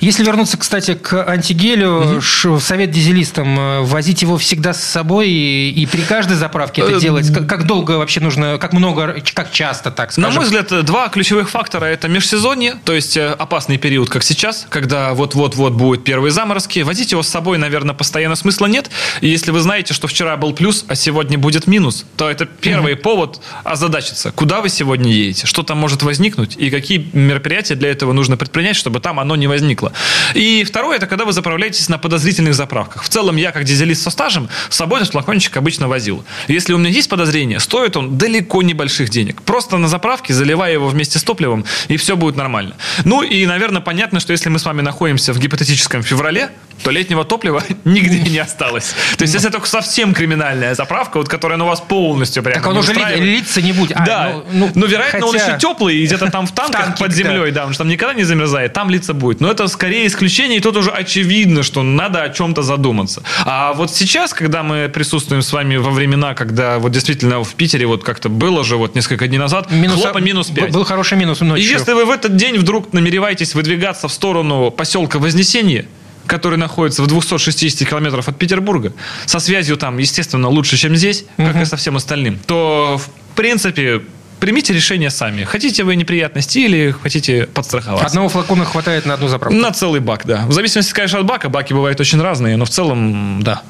[0.00, 5.70] Если вернуться, кстати, к антигелю, ш- совет дизелистам, э, возить его всегда с собой и,
[5.70, 7.32] и при каждой заправке это Э, делать.
[7.32, 10.34] Как, как долго вообще нужно, как много, как часто, так На скажем?
[10.36, 15.12] мой взгляд, два ключевых фактора– это межсезонье, то есть э, опасный период, как сейчас, когда
[15.14, 16.80] вот-вот-вот будут первые заморозки.
[16.80, 18.90] Возить его с собой, наверное, постоянно смысла нет.
[19.20, 22.96] И если вы знаете, что вчера был плюс, а сегодня будет минус, то это первый
[22.96, 24.32] повод озадачиться.
[24.32, 25.46] Куда вы сегодня едете?
[25.46, 26.56] Что там может возникнуть?
[26.56, 29.92] И какие мероприятия для этого нужно предпринять, чтобы там оно не возникло?
[30.34, 33.02] И второе– это когда вы заправляетесь на подозрительных заправках.
[33.02, 36.24] В целом, я, как дизелист со стажем, с собой этот флакончик обычно возил.
[36.48, 39.42] Если у меня есть подозрение, стоит он далеко небольших денег.
[39.42, 42.76] Просто на заправке заливая его вместе с топливом, и все будет нормально.
[43.04, 46.50] Ну и, наверное, понятно, что если мы с вами находимся в гипотетическом феврале,
[46.82, 48.94] то летнего топлива нигде не осталось.
[49.16, 52.76] То есть, если только совсем криминальная заправка, вот которая на вас полностью прямо Так он
[52.78, 53.96] уже литься не будет.
[53.96, 57.12] А, да, ну, ну, но вероятно он еще теплый, и где-то там в танках под
[57.12, 59.40] землей, да, он же там никогда не замерзает, там литься будет.
[59.40, 63.22] Но это скорее исключение, и тут уже очевидно, что надо о чем-то задуматься.
[63.44, 67.86] А вот сейчас, когда мы присутствуем с вами во времена, когда вот действительно в Питере
[67.86, 70.72] вот как-то было же вот несколько дней назад, Минус, хлопа минус 5.
[70.72, 71.70] Был хороший минус И ночью.
[71.70, 75.86] если вы в этот день вдруг намереваетесь выдвигаться в сторону поселка Вознесенье,
[76.30, 78.92] который находится в 260 километров от Петербурга,
[79.26, 84.00] со связью там, естественно, лучше, чем здесь, как и со всем остальным, то, в принципе,
[84.38, 85.42] примите решение сами.
[85.42, 88.06] Хотите вы неприятности или хотите подстраховаться?
[88.06, 89.58] Одного флакона хватает на одну заправку.
[89.58, 90.46] На целый бак, да.
[90.46, 91.48] В зависимости, конечно, от бака.
[91.48, 93.62] Баки бывают очень разные, но в целом, да.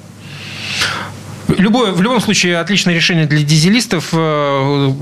[1.60, 4.08] Любое, в любом случае, отличное решение для дизелистов.
[4.12, 4.92] Э,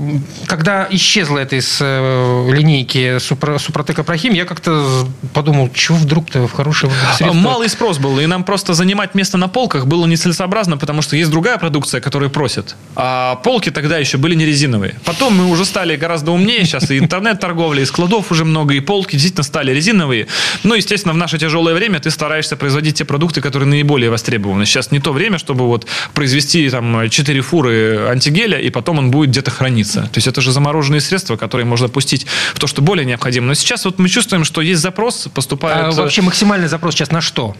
[0.45, 6.91] Когда исчезла это из э, линейки Супротека Прохим, я как-то подумал, чего вдруг-то в хорошее
[7.15, 7.33] средство.
[7.33, 11.31] Малый спрос был, и нам просто занимать место на полках было нецелесообразно, потому что есть
[11.31, 12.75] другая продукция, которую просят.
[12.95, 14.95] А полки тогда еще были не резиновые.
[15.05, 19.13] Потом мы уже стали гораздо умнее, сейчас и интернет-торговля, и складов уже много, и полки
[19.13, 20.27] действительно стали резиновые.
[20.63, 24.65] Ну, естественно, в наше тяжелое время ты стараешься производить те продукты, которые наиболее востребованы.
[24.65, 29.29] Сейчас не то время, чтобы вот произвести там 4 фуры антигеля, и потом он будет
[29.29, 30.01] где-то храниться.
[30.01, 33.47] То есть это же замороженные средства, которые можно пустить в то, что более необходимо.
[33.47, 35.95] Но сейчас вот мы чувствуем, что есть запрос, А поступают...
[35.95, 37.55] вообще максимальный запрос сейчас на что?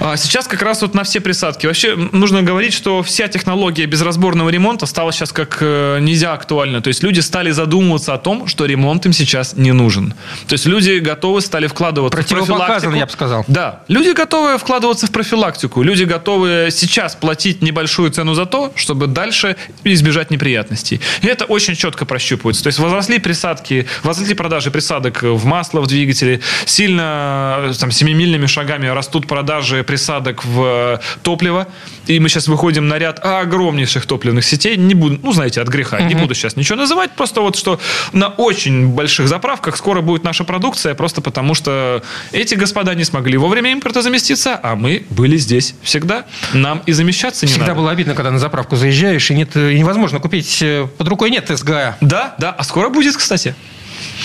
[0.00, 1.66] А Сейчас как раз вот на все присадки.
[1.66, 6.80] Вообще нужно говорить, что вся технология безразборного ремонта стала сейчас как э, нельзя актуальна.
[6.80, 10.14] То есть люди стали задумываться о том, что ремонт им сейчас не нужен.
[10.46, 12.92] То есть люди готовы стали вкладываться в профилактику.
[12.92, 13.44] я бы сказал.
[13.48, 13.80] Да.
[13.88, 15.82] Люди готовы вкладываться в профилактику.
[15.82, 21.00] Люди готовы сейчас платить небольшую цену за то, чтобы дальше избежать неприятностей.
[21.22, 22.62] И это очень четко прощупывается.
[22.62, 26.40] То есть возросли присадки, возросли продажи присадок в масло, в двигателе.
[26.64, 31.66] Сильно э, там, семимильными шагами растут продажи присадок в э, топливо.
[32.06, 34.76] И мы сейчас выходим на ряд огромнейших топливных сетей.
[34.76, 36.00] Не буду, ну, знаете, от греха.
[36.00, 37.12] Не буду сейчас ничего называть.
[37.12, 37.80] Просто вот, что
[38.12, 42.02] на очень больших заправках скоро будет наша продукция, просто потому что
[42.32, 46.26] эти господа не смогли вовремя импорта заместиться, а мы были здесь всегда.
[46.52, 47.80] Нам и замещаться не Всегда надо.
[47.80, 51.48] было обидно, когда на заправку заезжаешь, и нет, и невозможно купить, э, под рукой нет
[51.48, 51.96] СГА.
[52.00, 53.54] Да, да, а скоро будет, кстати.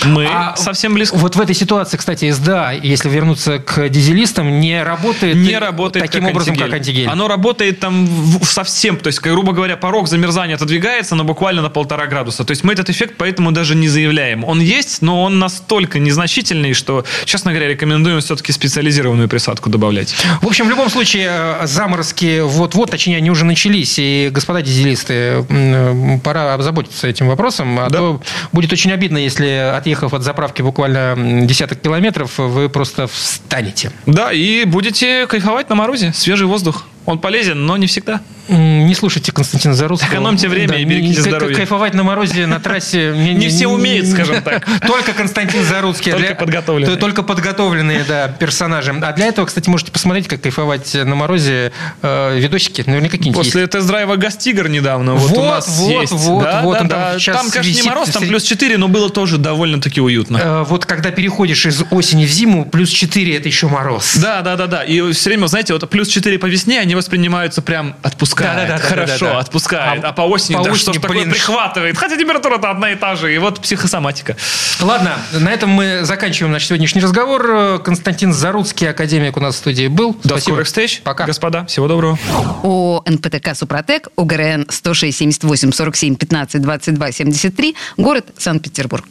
[0.04, 1.16] Мы А совсем близко.
[1.16, 6.22] Вот в этой ситуации, кстати, СДА, если вернуться к дизелистам, не работает, не работает таким
[6.22, 6.70] как образом, антигель.
[6.70, 7.06] как антигель.
[7.08, 11.70] Оно работает там в- совсем, то есть, грубо говоря, порог замерзания отодвигается, но буквально на
[11.70, 12.44] полтора градуса.
[12.44, 14.44] То есть мы этот эффект поэтому даже не заявляем.
[14.44, 20.14] Он есть, но он настолько незначительный, что, честно говоря, рекомендуем все-таки специализированную присадку добавлять.
[20.42, 23.98] В общем, в любом случае, э, заморозки вот-вот, точнее, они уже начались.
[23.98, 27.78] И, господа дизелисты, м, пора озаботиться этим вопросом.
[27.78, 27.98] А Да.
[27.98, 28.20] то
[28.52, 29.46] будет очень обидно, если,
[29.76, 31.14] отъехав от заправки буквально
[31.46, 33.90] десяток километров, вы просто встанете.
[34.06, 36.12] Да, и будете кайфовать на морозе.
[36.12, 36.86] Свежий воздух.
[37.08, 38.20] Он полезен, но не всегда.
[38.48, 40.10] Не слушайте Константина Зарусского.
[40.10, 41.56] Экономьте время и берегите здоровье.
[41.56, 43.12] Кайфовать на морозе на трассе...
[43.16, 44.66] не- все умеют, скажем так.
[44.86, 46.12] Только Константин Заруцкий.
[46.12, 46.96] Только подготовленные.
[46.96, 48.94] Только подготовленные, да, персонажи.
[49.02, 52.84] А для этого, кстати, можете посмотреть, как кайфовать на морозе э, видосики.
[52.86, 53.42] Наверняка какие-нибудь.
[53.42, 56.12] После тест-драйва Гастигр недавно вот, у Вот, нас вот, есть.
[56.12, 57.16] вот, да, вот да, он да.
[57.18, 60.36] там конечно, не мороз, там плюс 4, но было тоже довольно-таки уютно.
[60.36, 64.16] Э, Вот когда переходишь из осени в зиму, плюс 4 это еще мороз.
[64.16, 64.84] Да, да, да, да.
[64.84, 68.56] И все время, знаете, вот плюс 4 по весне, они воспринимаются прям отпускает.
[68.68, 69.38] Да-да-да, Хорошо, да-да-да.
[69.38, 70.04] отпускает.
[70.04, 71.96] А А, по осени, по да осени, что ж такое блин, прихватывает.
[71.96, 73.34] Хотя температура-то одна и та же.
[73.34, 74.36] И вот психосоматика.
[74.80, 77.80] Ладно, на этом мы заканчиваем наш сегодняшний разговор.
[77.82, 80.12] Константин Заруцкий, академик у нас в студии был.
[80.22, 80.40] До Спасибо.
[80.40, 81.00] скорых встреч.
[81.04, 81.24] Пока.
[81.24, 82.18] Господа, всего доброго.
[82.62, 89.04] ООО «НПТК Супротек», ОГРН 106 78 47 15 22 73, город Санкт-Петербург.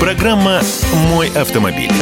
[0.00, 0.60] Программа
[1.10, 1.92] «Мой автомобиль».